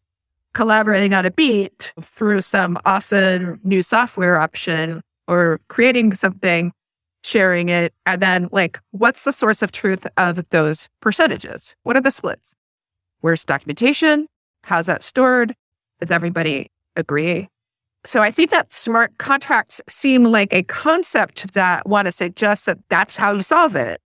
collaborating 0.53 1.13
on 1.13 1.25
a 1.25 1.31
beat 1.31 1.93
through 2.01 2.41
some 2.41 2.77
awesome 2.85 3.61
new 3.63 3.81
software 3.81 4.37
option 4.37 5.01
or 5.29 5.61
creating 5.69 6.13
something, 6.13 6.73
sharing 7.23 7.69
it. 7.69 7.93
And 8.05 8.21
then, 8.21 8.49
like, 8.51 8.79
what's 8.91 9.23
the 9.23 9.31
source 9.31 9.61
of 9.61 9.71
truth 9.71 10.07
of 10.17 10.47
those 10.49 10.89
percentages? 11.01 11.75
What 11.83 11.97
are 11.97 12.01
the 12.01 12.11
splits? 12.11 12.55
Where's 13.21 13.43
documentation? 13.43 14.27
How's 14.65 14.85
that 14.85 15.03
stored? 15.03 15.55
Does 15.99 16.11
everybody 16.11 16.71
agree? 16.95 17.49
So 18.05 18.21
I 18.21 18.31
think 18.31 18.49
that 18.51 18.71
smart 18.71 19.17
contracts 19.17 19.81
seem 19.89 20.23
like 20.23 20.53
a 20.53 20.63
concept 20.63 21.53
that 21.53 21.87
want 21.87 22.05
to 22.05 22.11
suggest 22.11 22.65
that 22.65 22.79
that's 22.89 23.17
how 23.17 23.33
you 23.33 23.41
solve 23.41 23.75
it. 23.75 23.99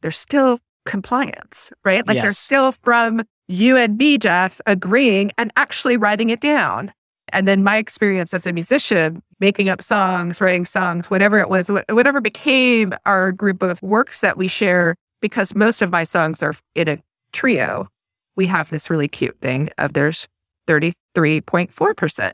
There's 0.00 0.18
still 0.18 0.58
compliance, 0.84 1.72
right? 1.84 2.06
Like 2.06 2.16
yes. 2.16 2.24
there's 2.24 2.38
still 2.38 2.72
from 2.72 3.22
you 3.46 3.76
and 3.76 3.96
me, 3.96 4.18
Jeff, 4.18 4.60
agreeing 4.66 5.30
and 5.38 5.52
actually 5.56 5.96
writing 5.96 6.30
it 6.30 6.40
down. 6.40 6.92
And 7.32 7.46
then 7.46 7.62
my 7.62 7.76
experience 7.76 8.34
as 8.34 8.46
a 8.46 8.52
musician, 8.52 9.22
making 9.40 9.68
up 9.68 9.82
songs, 9.82 10.40
writing 10.40 10.64
songs, 10.64 11.10
whatever 11.10 11.38
it 11.38 11.48
was, 11.48 11.70
whatever 11.88 12.20
became 12.20 12.92
our 13.06 13.32
group 13.32 13.62
of 13.62 13.82
works 13.82 14.20
that 14.20 14.36
we 14.36 14.46
share, 14.46 14.94
because 15.20 15.54
most 15.54 15.82
of 15.82 15.90
my 15.90 16.04
songs 16.04 16.42
are 16.42 16.54
in 16.74 16.88
a 16.88 16.98
trio, 17.32 17.88
we 18.36 18.46
have 18.46 18.70
this 18.70 18.90
really 18.90 19.08
cute 19.08 19.38
thing 19.40 19.70
of 19.78 19.92
there's 19.92 20.28
33.4%. 20.68 22.32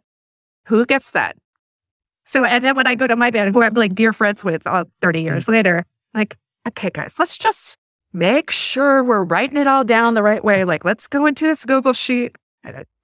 Who 0.66 0.84
gets 0.84 1.12
that? 1.12 1.36
So, 2.24 2.44
and 2.44 2.64
then 2.64 2.74
when 2.74 2.88
I 2.88 2.96
go 2.96 3.06
to 3.06 3.14
my 3.14 3.30
band, 3.30 3.54
who 3.54 3.62
I'm 3.62 3.74
like 3.74 3.94
dear 3.94 4.12
friends 4.12 4.42
with 4.42 4.66
all 4.66 4.84
30 5.00 5.22
years 5.22 5.44
mm-hmm. 5.44 5.52
later, 5.52 5.84
like, 6.12 6.36
okay, 6.66 6.90
guys, 6.92 7.14
let's 7.18 7.38
just 7.38 7.76
make 8.12 8.50
sure 8.50 9.04
we're 9.04 9.22
writing 9.24 9.58
it 9.58 9.68
all 9.68 9.84
down 9.84 10.14
the 10.14 10.22
right 10.22 10.42
way. 10.42 10.64
Like, 10.64 10.84
let's 10.84 11.06
go 11.06 11.26
into 11.26 11.46
this 11.46 11.64
Google 11.64 11.92
sheet. 11.92 12.36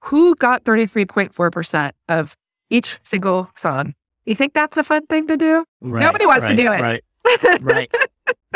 Who 0.01 0.35
got 0.35 0.65
33.4% 0.65 1.91
of 2.09 2.35
each 2.73 2.99
single 3.03 3.49
song? 3.55 3.93
You 4.25 4.35
think 4.35 4.53
that's 4.53 4.77
a 4.77 4.83
fun 4.83 5.05
thing 5.05 5.27
to 5.27 5.37
do? 5.37 5.65
Right, 5.81 6.01
Nobody 6.01 6.25
wants 6.25 6.43
right, 6.43 6.55
to 6.55 6.63
do 6.63 6.71
it. 6.71 6.81
Right. 6.81 7.03
right. 7.61 7.91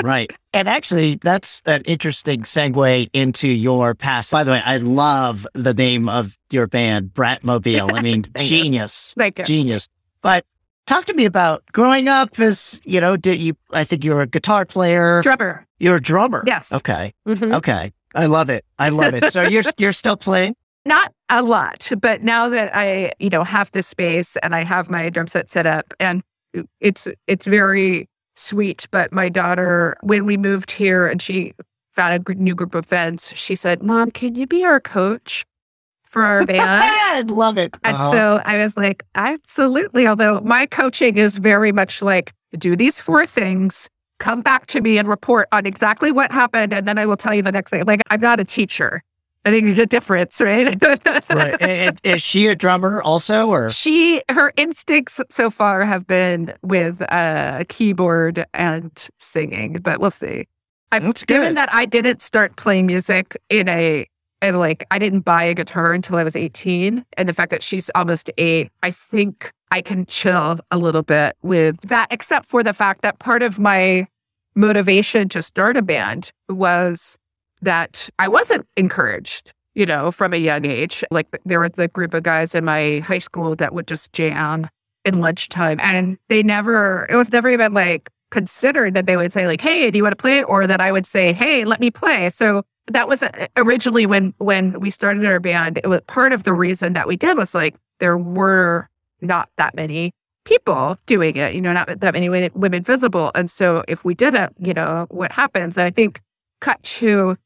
right. 0.01 0.31
And 0.53 0.67
actually, 0.67 1.15
that's 1.15 1.61
an 1.65 1.83
interesting 1.83 2.41
segue 2.41 3.09
into 3.13 3.47
your 3.47 3.93
past. 3.93 4.31
By 4.31 4.43
the 4.43 4.51
way, 4.51 4.61
I 4.65 4.77
love 4.77 5.45
the 5.53 5.73
name 5.73 6.09
of 6.09 6.37
your 6.51 6.67
band, 6.67 7.11
Bratmobile. 7.13 7.93
I 7.93 8.01
mean, 8.01 8.23
genius. 8.37 9.13
Thank 9.17 9.39
you. 9.39 9.45
Genius. 9.45 9.87
But 10.21 10.45
talk 10.85 11.05
to 11.05 11.13
me 11.13 11.25
about 11.25 11.63
growing 11.73 12.07
up 12.07 12.39
as, 12.39 12.81
you 12.85 12.99
know, 12.99 13.17
did 13.17 13.39
you, 13.39 13.55
I 13.71 13.83
think 13.83 14.03
you 14.03 14.15
were 14.15 14.21
a 14.21 14.27
guitar 14.27 14.65
player. 14.65 15.21
Drummer. 15.21 15.65
You're 15.79 15.97
a 15.97 16.01
drummer. 16.01 16.43
Yes. 16.47 16.71
Okay. 16.71 17.13
Mm-hmm. 17.27 17.53
Okay. 17.53 17.93
I 18.15 18.25
love 18.25 18.49
it. 18.49 18.65
I 18.79 18.89
love 18.89 19.13
it. 19.13 19.31
So 19.31 19.43
you're, 19.43 19.63
you're 19.77 19.91
still 19.91 20.17
playing? 20.17 20.55
Not 20.87 21.11
a 21.29 21.43
lot, 21.43 21.89
but 21.99 22.23
now 22.23 22.49
that 22.49 22.75
I, 22.75 23.11
you 23.19 23.29
know, 23.29 23.43
have 23.43 23.71
the 23.71 23.83
space 23.83 24.37
and 24.37 24.55
I 24.55 24.63
have 24.63 24.89
my 24.89 25.09
drum 25.09 25.27
set 25.27 25.51
set 25.51 25.65
up 25.65 25.93
and 25.99 26.23
it's, 26.79 27.07
it's 27.27 27.45
very 27.45 28.09
sweet. 28.35 28.87
But 28.91 29.11
my 29.11 29.29
daughter, 29.29 29.97
when 30.01 30.25
we 30.25 30.37
moved 30.37 30.71
here 30.71 31.05
and 31.07 31.21
she 31.21 31.53
found 31.91 32.27
a 32.27 32.33
new 32.35 32.55
group 32.55 32.73
of 32.73 32.85
friends, 32.85 33.33
she 33.35 33.55
said, 33.55 33.83
Mom, 33.83 34.11
can 34.11 34.35
you 34.35 34.47
be 34.47 34.63
our 34.63 34.79
coach? 34.79 35.45
for 36.07 36.23
our 36.23 36.45
band. 36.45 36.61
I 36.61 37.21
love 37.27 37.57
it. 37.57 37.75
And 37.83 37.95
uh-huh. 37.95 38.11
so 38.11 38.41
I 38.45 38.57
was 38.57 38.77
like, 38.77 39.03
absolutely. 39.15 40.07
Although 40.07 40.39
my 40.41 40.65
coaching 40.65 41.17
is 41.17 41.37
very 41.37 41.71
much 41.71 42.01
like, 42.01 42.33
do 42.57 42.75
these 42.75 43.01
four 43.01 43.25
things, 43.25 43.89
come 44.19 44.41
back 44.41 44.65
to 44.67 44.81
me 44.81 44.97
and 44.97 45.07
report 45.07 45.47
on 45.51 45.65
exactly 45.65 46.11
what 46.11 46.31
happened. 46.31 46.73
And 46.73 46.87
then 46.87 46.97
I 46.97 47.05
will 47.05 47.17
tell 47.17 47.33
you 47.33 47.41
the 47.41 47.51
next 47.51 47.71
thing. 47.71 47.85
Like, 47.85 48.01
I'm 48.09 48.21
not 48.21 48.39
a 48.39 48.45
teacher. 48.45 49.03
I 49.47 49.49
think 49.49 49.77
a 49.77 49.85
difference, 49.85 50.41
right? 50.41 50.77
right. 51.29 51.61
And, 51.61 51.97
is 52.03 52.21
she 52.21 52.47
a 52.47 52.55
drummer 52.55 53.01
also, 53.01 53.47
or 53.47 53.69
she? 53.69 54.21
Her 54.29 54.51
instincts 54.57 55.21
so 55.29 55.49
far 55.49 55.85
have 55.85 56.05
been 56.05 56.53
with 56.63 56.99
a 56.99 57.13
uh, 57.13 57.63
keyboard 57.69 58.45
and 58.53 59.07
singing, 59.19 59.79
but 59.81 60.01
we'll 60.01 60.11
see. 60.11 60.49
I've, 60.91 61.03
That's 61.03 61.23
given 61.23 61.53
that 61.53 61.73
I 61.73 61.85
didn't 61.85 62.21
start 62.21 62.57
playing 62.57 62.87
music 62.87 63.37
in 63.49 63.69
a 63.69 64.05
and 64.41 64.59
like 64.59 64.85
I 64.91 64.99
didn't 64.99 65.21
buy 65.21 65.45
a 65.45 65.53
guitar 65.53 65.93
until 65.93 66.17
I 66.17 66.25
was 66.25 66.35
18, 66.35 67.05
and 67.15 67.29
the 67.29 67.33
fact 67.33 67.51
that 67.51 67.63
she's 67.63 67.89
almost 67.95 68.29
eight, 68.37 68.69
I 68.83 68.91
think 68.91 69.53
I 69.71 69.81
can 69.81 70.05
chill 70.07 70.59
a 70.71 70.77
little 70.77 71.03
bit 71.03 71.37
with 71.41 71.79
that, 71.83 72.07
except 72.11 72.49
for 72.49 72.63
the 72.63 72.73
fact 72.73 73.01
that 73.01 73.19
part 73.19 73.43
of 73.43 73.59
my 73.59 74.07
motivation 74.55 75.29
to 75.29 75.41
start 75.41 75.77
a 75.77 75.81
band 75.81 76.31
was 76.49 77.17
that 77.61 78.09
I 78.19 78.27
wasn't 78.27 78.67
encouraged, 78.75 79.53
you 79.75 79.85
know, 79.85 80.11
from 80.11 80.33
a 80.33 80.37
young 80.37 80.65
age. 80.65 81.03
Like 81.11 81.27
there 81.45 81.59
were 81.59 81.69
the 81.69 81.87
group 81.87 82.13
of 82.13 82.23
guys 82.23 82.55
in 82.55 82.65
my 82.65 82.99
high 82.99 83.19
school 83.19 83.55
that 83.55 83.73
would 83.73 83.87
just 83.87 84.13
jam 84.13 84.67
in 85.05 85.21
lunchtime. 85.21 85.79
And 85.81 86.17
they 86.29 86.43
never, 86.43 87.07
it 87.09 87.15
was 87.15 87.31
never 87.31 87.49
even 87.49 87.73
like 87.73 88.09
considered 88.29 88.93
that 88.93 89.05
they 89.05 89.17
would 89.17 89.31
say, 89.31 89.47
like, 89.47 89.61
hey, 89.61 89.89
do 89.89 89.97
you 89.97 90.03
want 90.03 90.13
to 90.13 90.21
play? 90.21 90.43
Or 90.43 90.67
that 90.67 90.81
I 90.81 90.91
would 90.91 91.05
say, 91.05 91.33
hey, 91.33 91.65
let 91.65 91.79
me 91.79 91.89
play. 91.91 92.29
So 92.29 92.63
that 92.87 93.07
was 93.07 93.23
uh, 93.23 93.47
originally 93.55 94.05
when 94.05 94.33
when 94.37 94.79
we 94.79 94.91
started 94.91 95.25
our 95.25 95.39
band, 95.39 95.77
it 95.77 95.87
was 95.87 96.01
part 96.07 96.31
of 96.31 96.43
the 96.43 96.53
reason 96.53 96.93
that 96.93 97.07
we 97.07 97.17
did 97.17 97.37
was 97.37 97.53
like 97.53 97.75
there 97.99 98.17
were 98.17 98.89
not 99.21 99.49
that 99.57 99.75
many 99.75 100.13
people 100.45 100.97
doing 101.05 101.35
it, 101.35 101.53
you 101.53 101.61
know, 101.61 101.73
not 101.73 101.99
that 101.99 102.13
many 102.13 102.29
women 102.29 102.83
visible. 102.83 103.31
And 103.35 103.51
so 103.51 103.83
if 103.87 104.05
we 104.05 104.15
didn't, 104.15 104.53
you 104.57 104.73
know, 104.73 105.05
what 105.09 105.33
happens? 105.33 105.77
And 105.77 105.85
I 105.85 105.89
think 105.89 106.21
cut 106.61 106.81
to 106.83 107.37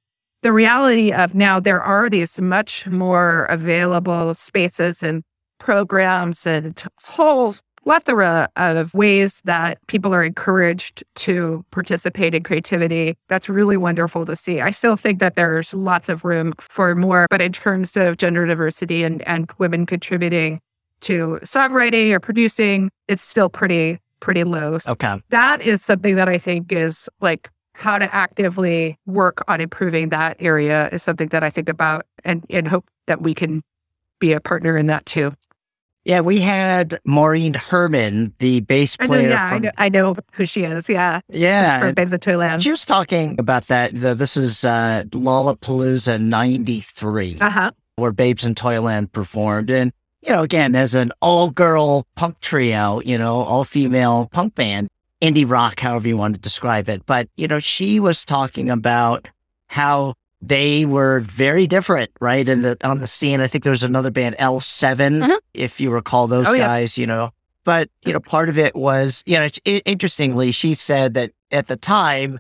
the 0.42 0.54
reality 0.54 1.12
of 1.12 1.36
now 1.36 1.60
there 1.60 1.82
are 1.82 2.10
these 2.10 2.40
much 2.42 2.88
more 2.88 3.46
available 3.46 4.34
spaces 4.34 5.04
and 5.04 5.24
programs 5.60 6.48
and 6.48 6.84
whole 7.04 7.56
plethora 7.84 8.48
of 8.56 8.94
ways 8.94 9.42
that 9.46 9.80
people 9.88 10.14
are 10.14 10.24
encouraged 10.24 11.04
to 11.16 11.66
participate 11.72 12.36
in 12.36 12.44
creativity. 12.44 13.18
That's 13.28 13.50
really 13.50 13.78
wonderful 13.78 14.26
to 14.26 14.36
see. 14.36 14.62
I 14.62 14.72
still 14.72 14.96
think 14.96 15.20
that 15.20 15.36
there's 15.36 15.74
lots 15.74 16.10
of 16.10 16.24
room 16.24 16.54
for 16.60 16.96
more, 16.96 17.28
but 17.30 17.42
in 17.42 17.52
terms 17.52 17.98
of 17.98 18.18
gender 18.18 18.46
diversity 18.46 19.04
and, 19.04 19.22
and 19.24 19.52
women 19.58 19.86
contributing 19.86 20.60
to 21.02 21.40
songwriting 21.44 22.12
or 22.12 22.20
producing, 22.20 22.92
it's 23.08 23.24
still 23.24 23.50
pretty, 23.50 24.00
pretty 24.20 24.44
low. 24.44 24.78
Okay. 24.88 25.22
That 25.30 25.62
is 25.62 25.84
something 25.84 26.16
that 26.16 26.30
I 26.30 26.38
think 26.38 26.72
is 26.72 27.10
like 27.20 27.50
how 27.82 27.98
to 27.98 28.14
actively 28.14 28.98
work 29.06 29.44
on 29.48 29.60
improving 29.62 30.10
that 30.10 30.38
area 30.40 30.90
is 30.90 31.04
something 31.04 31.30
that 31.30 31.44
I 31.44 31.50
think 31.50 31.70
about 31.70 32.06
and, 32.24 32.46
and 32.50 32.68
hope 32.68 32.86
that 33.08 33.22
we 33.22 33.34
can 33.34 33.64
be 34.20 34.34
a 34.34 34.40
partner 34.40 34.78
in 34.78 34.88
that 34.88 35.06
too. 35.06 35.34
Yeah, 36.04 36.22
we 36.22 36.40
had 36.40 37.00
Maureen 37.06 37.54
Herman, 37.54 38.34
the 38.40 38.62
bass 38.62 38.98
player. 38.98 39.12
I 39.12 39.22
know, 39.22 39.30
yeah, 39.30 39.50
from, 39.50 39.56
I, 39.56 39.60
know, 39.60 39.72
I 39.78 39.90
know 39.90 40.16
who 40.34 40.46
she 40.46 40.64
is. 40.64 40.90
Yeah. 40.90 41.22
Yeah. 41.30 41.80
From 41.80 41.94
Babes 41.94 42.12
of 42.12 42.22
Toyland. 42.22 42.64
She 42.64 42.72
was 42.72 42.86
talking 42.86 43.40
about 43.40 43.66
that. 43.66 43.94
The, 43.94 44.16
this 44.16 44.36
is 44.36 44.66
uh, 44.66 45.04
Lollapalooza 45.10 46.20
93, 46.20 47.38
uh-huh. 47.40 47.72
where 47.98 48.12
Babes 48.12 48.46
in 48.46 48.56
Toyland 48.56 49.12
performed. 49.12 49.70
And, 49.70 49.94
you 50.24 50.32
know, 50.32 50.42
again, 50.42 50.76
as 50.76 50.96
an 50.96 51.12
all 51.22 51.52
girl 51.52 52.08
punk 52.16 52.40
trio, 52.40 53.00
you 53.02 53.20
know, 53.20 53.36
all 53.36 53.64
female 53.64 54.28
punk 54.32 54.56
band, 54.56 54.90
indie 55.22 55.50
rock, 55.50 55.80
however 55.80 56.08
you 56.08 56.18
want 56.18 56.36
to 56.36 56.42
describe 56.42 56.90
it. 56.90 57.06
But, 57.06 57.30
you 57.38 57.48
know, 57.48 57.60
she 57.60 58.00
was 58.00 58.26
talking 58.26 58.70
about 58.70 59.28
how 59.68 60.16
they 60.42 60.86
were 60.86 61.20
very 61.20 61.68
different, 61.68 62.10
right? 62.20 62.48
And 62.50 62.66
the 62.66 62.78
on 62.84 63.00
the 63.00 63.08
scene, 63.08 63.40
I 63.42 63.48
think 63.48 63.64
there 63.64 63.72
was 63.72 63.84
another 63.84 64.10
band, 64.12 64.36
L 64.40 64.60
7 64.60 65.22
Mhm. 65.22 65.38
if 65.54 65.80
you 65.80 65.92
recall 65.92 66.28
those 66.28 66.48
Oh, 66.48 66.54
yeah. 66.54 66.66
guys, 66.66 66.98
you 66.98 67.06
know. 67.06 67.30
But 67.64 67.90
you 68.04 68.12
know, 68.12 68.20
part 68.20 68.50
of 68.50 68.58
it 68.58 68.76
was, 68.76 69.22
you 69.28 69.38
know, 69.38 69.46
it's- 69.46 69.60
i- 69.68 69.84
interestingly, 69.86 70.52
she 70.52 70.74
said 70.74 71.14
that 71.14 71.32
at 71.52 71.68
the 71.68 71.76
time, 71.76 72.40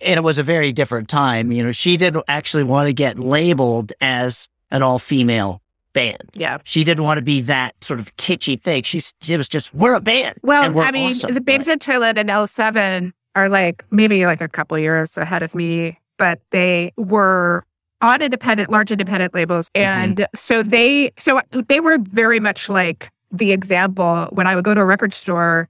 and 0.00 0.16
it 0.18 0.22
was 0.22 0.38
a 0.38 0.42
very 0.42 0.72
different 0.72 1.08
time. 1.08 1.52
You 1.52 1.62
know, 1.62 1.72
she 1.72 1.96
didn't 1.96 2.24
actually 2.26 2.64
want 2.64 2.88
to 2.88 2.92
get 2.92 3.18
labeled 3.18 3.92
as 4.00 4.48
an 4.72 4.82
all 4.82 4.98
female 4.98 5.62
band. 5.92 6.30
Yeah. 6.34 6.58
She 6.64 6.84
didn't 6.84 7.04
want 7.04 7.18
to 7.18 7.22
be 7.22 7.40
that 7.42 7.74
sort 7.82 8.00
of 8.00 8.14
kitschy 8.16 8.58
thing. 8.58 8.82
She's 8.82 9.12
she 9.20 9.36
was 9.36 9.48
just 9.48 9.74
we're 9.74 9.94
a 9.94 10.00
band. 10.00 10.38
Well, 10.42 10.78
I 10.78 10.90
mean, 10.90 11.10
awesome. 11.10 11.34
the 11.34 11.40
Babes 11.40 11.68
in 11.68 11.78
Toyland 11.78 12.18
and 12.18 12.28
L7 12.28 13.12
are 13.34 13.48
like 13.48 13.84
maybe 13.90 14.26
like 14.26 14.40
a 14.40 14.48
couple 14.48 14.78
years 14.78 15.16
ahead 15.16 15.42
of 15.42 15.54
me, 15.54 15.98
but 16.18 16.40
they 16.50 16.92
were 16.96 17.64
on 18.02 18.22
independent, 18.22 18.70
large 18.70 18.90
independent 18.90 19.34
labels. 19.34 19.68
Mhm. 19.76 19.80
And 19.80 20.26
so 20.34 20.62
they, 20.62 21.12
so 21.18 21.40
they 21.68 21.80
were 21.80 21.98
very 21.98 22.40
much 22.40 22.68
like 22.68 23.10
the 23.30 23.52
example 23.52 24.26
when 24.32 24.46
I 24.46 24.54
would 24.56 24.64
go 24.64 24.74
to 24.74 24.80
a 24.80 24.84
record 24.84 25.12
store, 25.12 25.68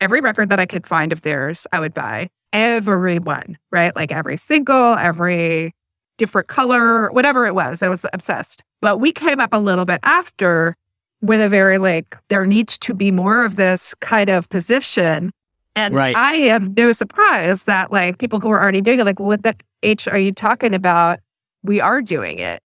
every 0.00 0.20
record 0.20 0.48
that 0.48 0.58
I 0.58 0.66
could 0.66 0.86
find 0.86 1.12
of 1.12 1.22
theirs, 1.22 1.66
I 1.72 1.80
would 1.80 1.94
buy 1.94 2.30
every 2.52 3.18
one, 3.18 3.58
right? 3.70 3.94
Like 3.94 4.10
every 4.10 4.36
single, 4.36 4.94
every 4.96 5.74
different 6.18 6.48
color, 6.48 7.10
whatever 7.12 7.46
it 7.46 7.54
was. 7.54 7.82
I 7.82 7.88
was 7.88 8.06
obsessed. 8.12 8.64
But 8.80 8.98
we 8.98 9.12
came 9.12 9.40
up 9.40 9.50
a 9.52 9.58
little 9.60 9.84
bit 9.84 10.00
after 10.02 10.76
with 11.22 11.40
a 11.40 11.48
very 11.48 11.78
like, 11.78 12.16
there 12.28 12.46
needs 12.46 12.76
to 12.78 12.94
be 12.94 13.10
more 13.10 13.44
of 13.44 13.56
this 13.56 13.94
kind 14.00 14.28
of 14.30 14.48
position. 14.50 15.32
And 15.74 15.94
Right. 15.94 16.16
I 16.16 16.34
am 16.36 16.74
no 16.76 16.92
surprise 16.92 17.64
that 17.64 17.90
like 17.92 18.18
people 18.18 18.40
who 18.40 18.50
are 18.50 18.60
already 18.62 18.80
doing 18.80 19.00
it, 19.00 19.04
like, 19.04 19.20
what 19.20 19.42
the 19.42 19.54
H 19.82 20.06
are 20.08 20.18
you 20.18 20.32
talking 20.32 20.74
about? 20.74 21.20
We 21.62 21.80
are 21.80 22.00
doing 22.00 22.38
it. 22.38 22.62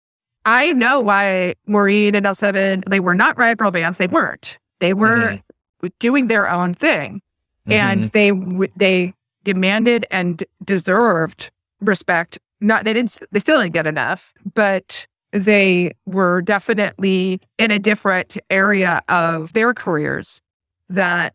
I 0.46 0.72
know 0.74 1.00
why 1.02 1.56
Maureen 1.68 2.16
and 2.16 2.26
L7, 2.26 2.84
they 2.90 3.00
were 3.00 3.16
not 3.16 3.38
riot 3.38 3.58
grrrl 3.60 3.72
bands. 3.74 3.98
They 3.98 4.08
weren't. 4.08 4.58
They 4.80 4.94
were 4.94 5.40
Mhm. 5.84 5.92
doing 6.00 6.28
their 6.28 6.50
own 6.50 6.74
thing 6.74 7.22
and 7.68 8.06
Mhm. 8.06 8.12
they 8.12 8.70
they 8.78 9.14
demanded 9.44 10.06
and 10.10 10.44
deserved 10.64 11.52
respect. 11.82 12.38
Not 12.62 12.86
they 12.86 12.94
didn't 12.94 13.18
they 13.32 13.40
still 13.40 13.60
didn't 13.62 13.74
get 13.74 13.88
enough, 13.88 14.34
but 14.54 15.06
they 15.40 15.94
were 16.06 16.42
definitely 16.42 17.40
in 17.58 17.72
a 17.72 17.80
different 17.80 18.38
area 18.50 19.02
of 19.10 19.54
their 19.54 19.74
careers. 19.74 20.42
That 20.90 21.34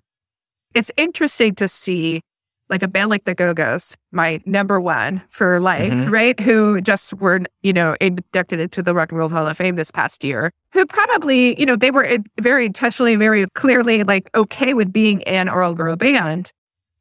it's 0.74 0.90
interesting 0.96 1.54
to 1.56 1.68
see, 1.68 2.22
like 2.70 2.82
a 2.82 2.88
band 2.88 3.10
like 3.10 3.24
the 3.24 3.34
Go 3.34 3.52
Go's, 3.52 3.96
my 4.12 4.40
number 4.46 4.80
one 4.80 5.20
for 5.28 5.60
life, 5.60 5.92
Mhm. 5.92 6.10
right? 6.10 6.40
Who 6.40 6.80
just 6.80 7.12
were 7.14 7.40
you 7.62 7.72
know 7.74 7.94
inducted 8.00 8.60
into 8.60 8.82
the 8.82 8.94
Rock 8.94 9.10
and 9.12 9.18
Roll 9.18 9.28
Hall 9.28 9.46
of 9.46 9.56
Fame 9.58 9.74
this 9.76 9.90
past 9.90 10.24
year. 10.24 10.50
Who 10.72 10.86
probably 10.86 11.58
you 11.60 11.66
know 11.66 11.76
they 11.76 11.90
were 11.90 12.18
very 12.40 12.64
intentionally, 12.66 13.16
very 13.16 13.44
clearly 13.54 14.04
like 14.04 14.30
okay 14.34 14.72
with 14.74 14.92
being 14.92 15.22
an 15.24 15.48
all 15.50 15.74
girl 15.74 15.96
band, 15.96 16.50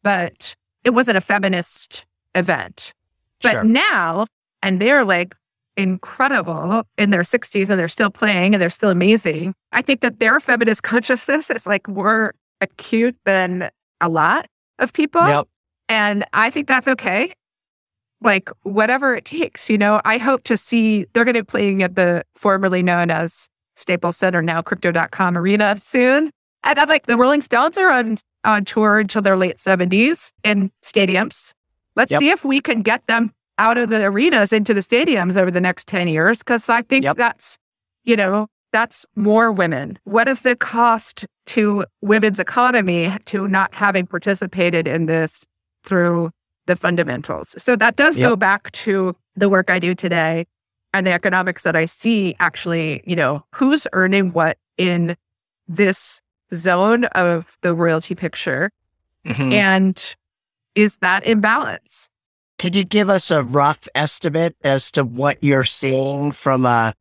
but 0.04 0.54
it 0.84 0.90
wasn't 0.90 1.16
a 1.18 1.22
feminist 1.22 2.04
event. 2.36 2.92
But 3.42 3.52
Sure. 3.54 3.64
now, 3.64 4.26
and 4.62 4.80
they're 4.82 5.06
like 5.06 5.36
incredible 5.82 6.84
in 6.98 7.10
their 7.10 7.22
60s 7.22 7.70
and 7.70 7.80
they're 7.80 7.88
still 7.88 8.10
playing 8.12 8.54
and 8.54 8.62
they're 8.62 8.70
still 8.70 8.90
amazing. 8.90 9.54
I 9.72 9.82
think 9.82 10.02
that 10.02 10.20
their 10.20 10.40
feminist 10.40 10.84
consciousness 10.84 11.50
is 11.50 11.66
like 11.66 11.88
more 11.88 12.34
acute 12.62 13.18
than 13.26 13.70
a 14.00 14.10
lot 14.10 14.48
of 14.80 14.94
people. 14.94 15.26
Yep. 15.28 15.48
And 15.90 16.26
I 16.34 16.50
think 16.50 16.68
that's 16.68 16.88
okay. 16.88 17.34
Like, 18.24 18.50
whatever 18.62 19.16
it 19.16 19.26
takes, 19.26 19.70
you 19.70 19.78
know, 19.80 20.00
I 20.06 20.18
hope 20.20 20.44
to 20.44 20.56
see 20.56 21.06
they're 21.14 21.26
going 21.26 21.34
to 21.36 21.42
be 21.42 21.46
playing 21.46 21.82
at 21.82 21.96
the 21.96 22.24
formerly 22.36 22.84
known 22.84 23.10
as 23.10 23.50
Staples 23.76 24.16
Center, 24.18 24.44
now 24.44 24.62
Crypto.com 24.62 25.38
Arena 25.38 25.78
soon. 25.82 26.30
And 26.64 26.80
I'm 26.80 26.88
like, 26.88 27.08
the 27.08 27.18
Rolling 27.18 27.42
Stones 27.42 27.78
are 27.78 27.90
on, 27.90 28.18
on 28.46 28.64
tour 28.64 29.00
until 29.00 29.24
their 29.24 29.36
late 29.38 29.58
70s 29.58 30.32
in 30.44 30.72
stadiums. 30.84 31.54
Let's 31.96 32.12
Yep. 32.12 32.20
see 32.20 32.30
if 32.30 32.46
we 32.46 32.62
can 32.62 32.84
get 32.84 33.08
them 33.08 33.34
out 33.62 33.78
of 33.78 33.90
the 33.90 34.04
arenas 34.04 34.52
into 34.52 34.74
the 34.74 34.82
stadiums 34.82 35.38
over 35.38 35.52
the 35.52 35.62
next 35.62 35.88
10 35.88 36.08
years. 36.08 36.42
Cause 36.42 36.68
I 36.68 36.82
think 36.82 37.04
Yep. 37.04 37.18
that's, 37.18 37.58
you 38.04 38.16
know, 38.16 38.48
that's 38.74 39.06
more 39.16 39.52
women. 39.52 40.00
What 40.04 40.28
is 40.28 40.42
the 40.42 40.56
cost 40.56 41.26
to 41.48 41.86
women's 42.02 42.40
economy 42.40 43.14
to 43.26 43.48
not 43.48 43.74
having 43.76 44.08
participated 44.08 44.88
in 44.88 45.06
this 45.06 45.46
through 45.84 46.32
the 46.66 46.76
fundamentals? 46.76 47.54
So 47.62 47.76
that 47.76 47.96
does 47.98 48.18
Yep. 48.18 48.30
go 48.30 48.36
back 48.36 48.72
to 48.86 49.16
the 49.36 49.48
work 49.50 49.70
I 49.70 49.78
do 49.80 49.94
today 49.94 50.46
and 50.94 51.06
the 51.06 51.12
economics 51.12 51.62
that 51.64 51.76
I 51.76 51.86
see 51.86 52.36
actually, 52.40 53.04
you 53.06 53.16
know, 53.16 53.44
who's 53.56 53.86
earning 53.94 54.32
what 54.34 54.58
in 54.78 55.16
this 55.68 56.20
zone 56.54 57.06
of 57.06 57.58
the 57.62 57.74
royalty 57.76 58.16
picture 58.16 58.72
Mhm. 59.26 59.54
and 59.54 60.16
is 60.76 60.98
that 60.98 61.26
imbalance? 61.28 62.08
Could 62.62 62.76
you 62.76 62.84
give 62.84 63.10
us 63.10 63.32
a 63.32 63.42
rough 63.42 63.88
estimate 63.96 64.56
as 64.64 64.92
to 64.92 65.04
what 65.04 65.44
you're 65.44 65.64
seeing 65.64 66.32
from 66.32 66.64
a 66.68 66.94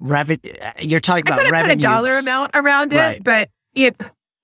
revenue? 0.00 0.40
You're 0.80 0.98
talking 0.98 1.22
I 1.30 1.36
about 1.36 1.44
couldn't 1.46 1.52
put 1.52 1.58
a 1.60 1.68
revenue. 1.68 1.82
dollar 1.82 2.18
amount 2.18 2.50
around 2.54 2.92
it, 2.92 2.96
Right. 2.98 3.22
but 3.22 3.48
it, 3.76 3.96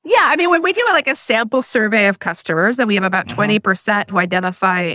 yeah, 0.04 0.20
I 0.22 0.36
mean, 0.36 0.48
when 0.48 0.62
we 0.62 0.72
do 0.72 0.86
like 0.92 1.08
a 1.08 1.16
sample 1.16 1.62
survey 1.62 2.06
of 2.06 2.20
customers, 2.20 2.76
then 2.76 2.86
we 2.86 2.94
have 2.94 3.02
about 3.02 3.26
Mhm. 3.26 3.34
20% 3.34 4.10
who 4.10 4.18
identify 4.18 4.94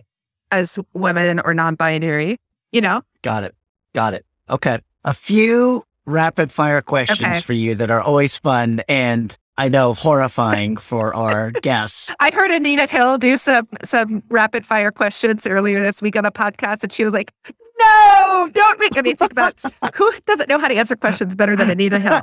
as 0.49 0.79
women 0.93 1.41
or 1.43 1.53
non 1.53 1.75
binary, 1.75 2.37
you 2.71 2.79
know? 2.79 3.01
Got 3.21 3.43
it. 3.43 3.53
Got 3.93 4.13
it. 4.13 4.25
Okay. 4.49 4.79
A 5.03 5.13
few 5.13 5.83
rapid 6.05 6.53
fire 6.53 6.81
questions 6.81 7.19
Okay. 7.19 7.41
for 7.41 7.51
you 7.51 7.75
that 7.75 7.91
are 7.91 7.99
always 7.99 8.37
fun 8.37 8.79
and 8.87 9.37
I 9.57 9.69
know 9.69 9.93
horrifying 9.93 10.75
for 10.77 11.13
our 11.15 11.51
guests. 11.61 12.11
I 12.19 12.31
heard 12.33 12.51
Anita 12.51 12.85
Hill 12.87 13.17
do 13.17 13.37
some 13.37 13.67
some 13.83 14.21
rapid 14.29 14.65
fire 14.65 14.91
questions 14.91 15.47
earlier 15.47 15.79
this 15.81 16.01
week 16.01 16.17
on 16.17 16.25
a 16.25 16.31
podcast, 16.31 16.83
and 16.83 16.91
she 16.91 17.03
was 17.05 17.13
like, 17.13 17.31
"No, 17.79 18.49
don't 18.53 18.79
make 18.79 19.01
me 19.01 19.13
think 19.13 19.31
about 19.31 19.55
who 19.95 20.11
doesn't 20.25 20.49
know 20.49 20.59
how 20.59 20.67
to 20.67 20.75
answer 20.75 20.95
questions 20.95 21.35
better 21.35 21.55
than 21.55 21.69
Anita 21.69 21.99
Hill." 21.99 22.21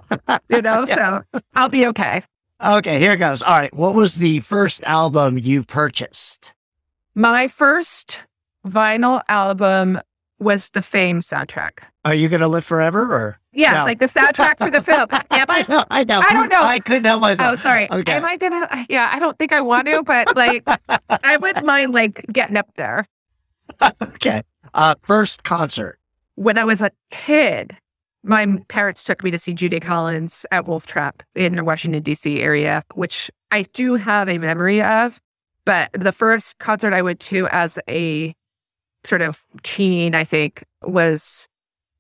You 0.49 0.61
know, 0.63 0.85
so 0.87 1.23
I'll 1.55 1.69
be 1.71 1.87
okay. 1.87 2.23
Okay, 2.63 2.99
here 3.01 3.17
goes. 3.17 3.43
All 3.43 3.59
right. 3.59 3.75
What 3.75 3.95
was 3.95 4.17
the 4.17 4.41
first 4.41 4.85
album 4.85 5.39
you 5.39 5.65
purchased? 5.65 6.53
My 7.15 7.49
first 7.49 8.21
vinyl 8.67 9.23
album 9.29 9.99
was 10.43 10.71
the 10.71 10.83
Fame 10.83 11.21
soundtrack. 11.21 11.81
Are 12.05 12.15
you 12.15 12.29
to 12.41 12.49
live 12.49 12.65
forever 12.65 13.03
or? 13.03 13.39
Yeah, 13.53 13.73
No. 13.73 13.85
like 13.85 13.99
the 13.99 14.07
soundtrack 14.07 14.59
for 14.59 14.71
the 14.71 14.83
film. 14.91 15.07
Yeah, 15.31 15.45
I? 15.49 15.65
know. 15.69 15.85
I 15.91 16.05
know. 16.05 16.21
I 16.21 16.33
don't 16.33 16.49
know. 16.49 16.63
I 16.63 16.79
couldn't 16.79 17.05
help 17.05 17.21
myself. 17.21 17.53
Oh, 17.53 17.57
sorry. 17.57 17.91
Okay. 17.91 18.13
Am 18.13 18.25
I 18.25 18.37
gonna? 18.37 18.87
Yeah, 18.89 19.11
I 19.13 19.19
don't 19.19 19.39
think 19.39 19.53
I 19.53 19.61
want 19.61 19.87
to, 19.89 20.03
but 20.03 20.35
like, 20.37 20.65
I 21.25 21.37
wouldn't 21.37 21.65
mind 21.67 21.93
like 21.93 22.25
getting 22.33 22.57
up 22.57 22.69
there. 22.77 23.07
okay. 24.03 24.43
Uh, 24.75 24.95
first 25.03 25.43
concert. 25.45 25.99
when 26.35 26.57
I 26.59 26.65
was 26.65 26.81
a 26.81 26.91
kid, 27.11 27.77
my 28.25 28.47
parents 28.69 29.05
took 29.05 29.23
me 29.23 29.31
to 29.31 29.39
see 29.39 29.53
Judy 29.53 29.81
Collins 29.81 30.47
at 30.51 30.67
Wolf 30.67 30.87
Trap 30.87 31.23
in 31.35 31.57
the 31.57 31.65
Washington, 31.65 32.03
D.C. 32.03 32.41
area, 32.41 32.83
which 32.95 33.31
I 33.51 33.63
do 33.75 33.97
have 33.97 34.29
a 34.29 34.39
memory 34.39 34.81
of. 34.83 35.21
But 35.65 35.91
the 35.93 36.13
first 36.13 36.59
concert 36.59 36.93
I 36.95 37.03
went 37.03 37.21
to 37.21 37.47
as 37.49 37.79
a 37.89 38.35
sort 39.05 39.23
of 39.23 39.45
teen, 39.63 40.15
I 40.15 40.25
think, 40.25 40.65
was 40.83 41.49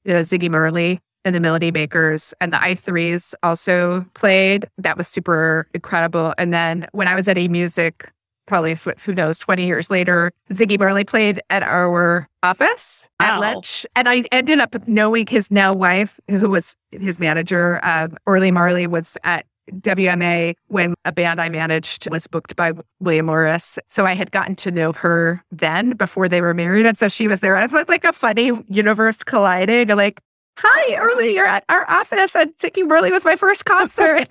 uh, 0.06 0.22
Ziggy 0.22 0.50
Marley 0.50 1.00
and 1.24 1.34
the 1.34 1.40
Melody 1.40 1.70
Makers, 1.70 2.34
and 2.40 2.52
the 2.52 2.60
I-Threes 2.60 3.34
also 3.42 4.04
played. 4.14 4.66
That 4.78 4.96
was 4.96 5.08
super 5.08 5.68
incredible. 5.72 6.34
And 6.36 6.52
then 6.52 6.88
when 6.92 7.06
I 7.06 7.14
was 7.14 7.28
at 7.28 7.36
eMusic, 7.36 8.06
probably 8.46 8.76
who 9.04 9.14
knows, 9.14 9.38
20 9.38 9.64
years 9.64 9.88
later, 9.88 10.32
Ziggy 10.50 10.78
Marley 10.78 11.04
played 11.04 11.40
at 11.48 11.62
our 11.62 12.28
office 12.42 13.08
at 13.20 13.38
lunch. 13.38 13.86
And 13.94 14.08
I 14.08 14.24
ended 14.32 14.58
up 14.58 14.74
knowing 14.88 15.26
his 15.28 15.50
now 15.50 15.72
wife, 15.72 16.18
who 16.28 16.50
was 16.50 16.76
his 16.90 17.20
manager. 17.20 17.78
Uh, 17.84 18.08
Orly 18.26 18.50
Marley 18.50 18.86
was 18.86 19.16
at 19.22 19.46
WMA 19.70 20.54
when 20.68 20.94
a 21.04 21.12
band 21.12 21.40
I 21.40 21.48
managed 21.48 22.10
was 22.10 22.26
booked 22.26 22.56
by 22.56 22.72
William 23.00 23.26
Morris. 23.26 23.78
So 23.88 24.04
I 24.04 24.14
had 24.14 24.30
gotten 24.30 24.56
to 24.56 24.70
know 24.70 24.92
her 24.92 25.42
then 25.50 25.90
before 25.90 26.28
they 26.28 26.40
were 26.40 26.54
married. 26.54 26.86
And 26.86 26.98
so 26.98 27.08
she 27.08 27.28
was 27.28 27.40
there. 27.40 27.56
It 27.56 27.70
was 27.70 27.88
like 27.88 28.04
a 28.04 28.12
funny 28.12 28.52
universe 28.68 29.18
colliding. 29.18 29.88
Like, 29.88 30.20
hi, 30.58 30.98
Orly, 30.98 31.34
you're 31.34 31.46
at 31.46 31.64
our 31.68 31.88
office. 31.88 32.34
And 32.34 32.52
Ziggy 32.58 32.86
Marley 32.86 33.10
was 33.10 33.24
my 33.24 33.36
first 33.36 33.64
concert. 33.64 34.28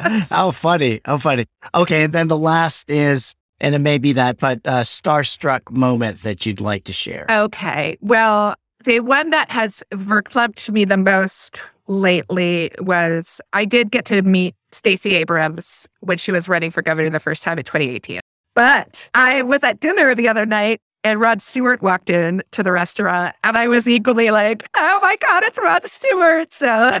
How 0.30 0.50
funny. 0.50 1.00
How 1.04 1.18
funny. 1.18 1.46
Okay. 1.74 2.04
And 2.04 2.12
then 2.12 2.28
the 2.28 2.38
last 2.38 2.90
is, 2.90 3.34
and 3.60 3.74
it 3.74 3.80
may 3.80 3.98
be 3.98 4.12
that, 4.12 4.38
but 4.38 4.60
uh, 4.64 4.80
starstruck 4.80 5.70
moment 5.70 6.22
that 6.22 6.46
you'd 6.46 6.60
like 6.60 6.84
to 6.84 6.92
share. 6.92 7.26
Okay. 7.30 7.96
Well, 8.00 8.54
the 8.84 9.00
one 9.00 9.30
that 9.30 9.50
has 9.50 9.82
verklempt 9.92 10.70
me 10.70 10.84
the 10.84 10.96
most 10.96 11.62
lately 11.86 12.70
was 12.80 13.40
I 13.52 13.64
did 13.64 13.90
get 13.90 14.04
to 14.06 14.22
meet 14.22 14.54
Stacey 14.72 15.14
Abrams 15.14 15.86
when 16.00 16.18
she 16.18 16.32
was 16.32 16.48
running 16.48 16.70
for 16.70 16.82
governor 16.82 17.10
the 17.10 17.20
first 17.20 17.42
time 17.42 17.58
in 17.58 17.64
2018. 17.64 18.20
But 18.54 19.10
I 19.14 19.42
was 19.42 19.62
at 19.62 19.80
dinner 19.80 20.14
the 20.14 20.28
other 20.28 20.46
night 20.46 20.80
and 21.04 21.20
Rod 21.20 21.42
Stewart 21.42 21.82
walked 21.82 22.08
in 22.08 22.42
to 22.52 22.62
the 22.62 22.72
restaurant, 22.72 23.36
and 23.44 23.56
I 23.58 23.68
was 23.68 23.86
equally 23.86 24.30
like, 24.30 24.66
"Oh 24.74 24.98
my 25.02 25.16
god, 25.20 25.44
it's 25.44 25.58
Rod 25.58 25.84
Stewart!" 25.84 26.52
So 26.52 26.66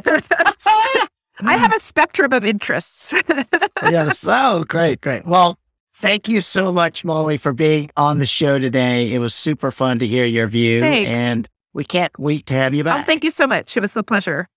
I 1.40 1.56
have 1.56 1.74
a 1.74 1.80
spectrum 1.80 2.32
of 2.32 2.44
interests. 2.44 3.14
yes. 3.82 4.24
Oh, 4.28 4.62
great, 4.68 5.00
great. 5.00 5.26
Well, 5.26 5.58
thank 5.94 6.28
you 6.28 6.42
so 6.42 6.70
much, 6.70 7.04
Molly, 7.04 7.38
for 7.38 7.52
being 7.52 7.90
on 7.96 8.18
the 8.18 8.26
show 8.26 8.58
today. 8.58 9.12
It 9.12 9.18
was 9.18 9.34
super 9.34 9.72
fun 9.72 9.98
to 9.98 10.06
hear 10.06 10.26
your 10.26 10.46
view, 10.46 10.80
Thanks. 10.80 11.08
and 11.08 11.48
we 11.72 11.82
can't 11.82 12.16
wait 12.18 12.46
to 12.46 12.54
have 12.54 12.74
you 12.74 12.82
oh, 12.82 12.84
back. 12.84 13.06
thank 13.06 13.24
you 13.24 13.30
so 13.30 13.46
much. 13.46 13.76
It 13.76 13.80
was 13.80 13.96
a 13.96 14.02
pleasure. 14.02 14.48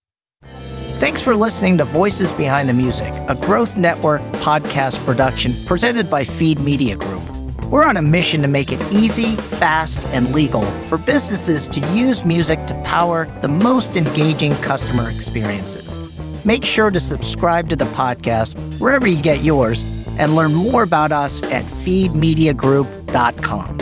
Thanks 0.98 1.22
for 1.22 1.36
listening 1.36 1.78
to 1.78 1.86
Voices 1.86 2.34
Behind 2.34 2.68
the 2.68 2.74
Music, 2.74 3.14
a 3.30 3.36
Growth 3.36 3.78
Network 3.78 4.20
podcast 4.42 4.98
production 5.06 5.54
presented 5.68 6.10
by 6.10 6.24
Feed 6.24 6.60
Media 6.60 6.96
Group. 6.96 7.22
We're 7.66 7.84
on 7.84 7.98
a 7.98 8.02
mission 8.02 8.42
to 8.42 8.48
make 8.48 8.72
it 8.72 8.82
easy, 8.92 9.36
fast, 9.36 10.12
and 10.16 10.34
legal 10.34 10.64
for 10.90 10.98
businesses 10.98 11.68
to 11.68 11.82
use 11.94 12.26
music 12.26 12.62
to 12.62 12.74
power 12.82 13.28
the 13.42 13.48
most 13.48 13.96
engaging 13.96 14.56
customer 14.56 15.08
experiences. 15.08 15.96
Make 16.44 16.66
sure 16.66 16.90
to 16.90 17.00
subscribe 17.00 17.70
to 17.70 17.76
the 17.76 17.86
podcast 17.86 18.58
wherever 18.80 19.06
you 19.06 19.22
get 19.22 19.44
yours 19.44 20.18
and 20.18 20.36
learn 20.36 20.56
more 20.56 20.82
about 20.82 21.12
us 21.12 21.44
at 21.44 21.64
feedmediagroup.com. 21.64 23.78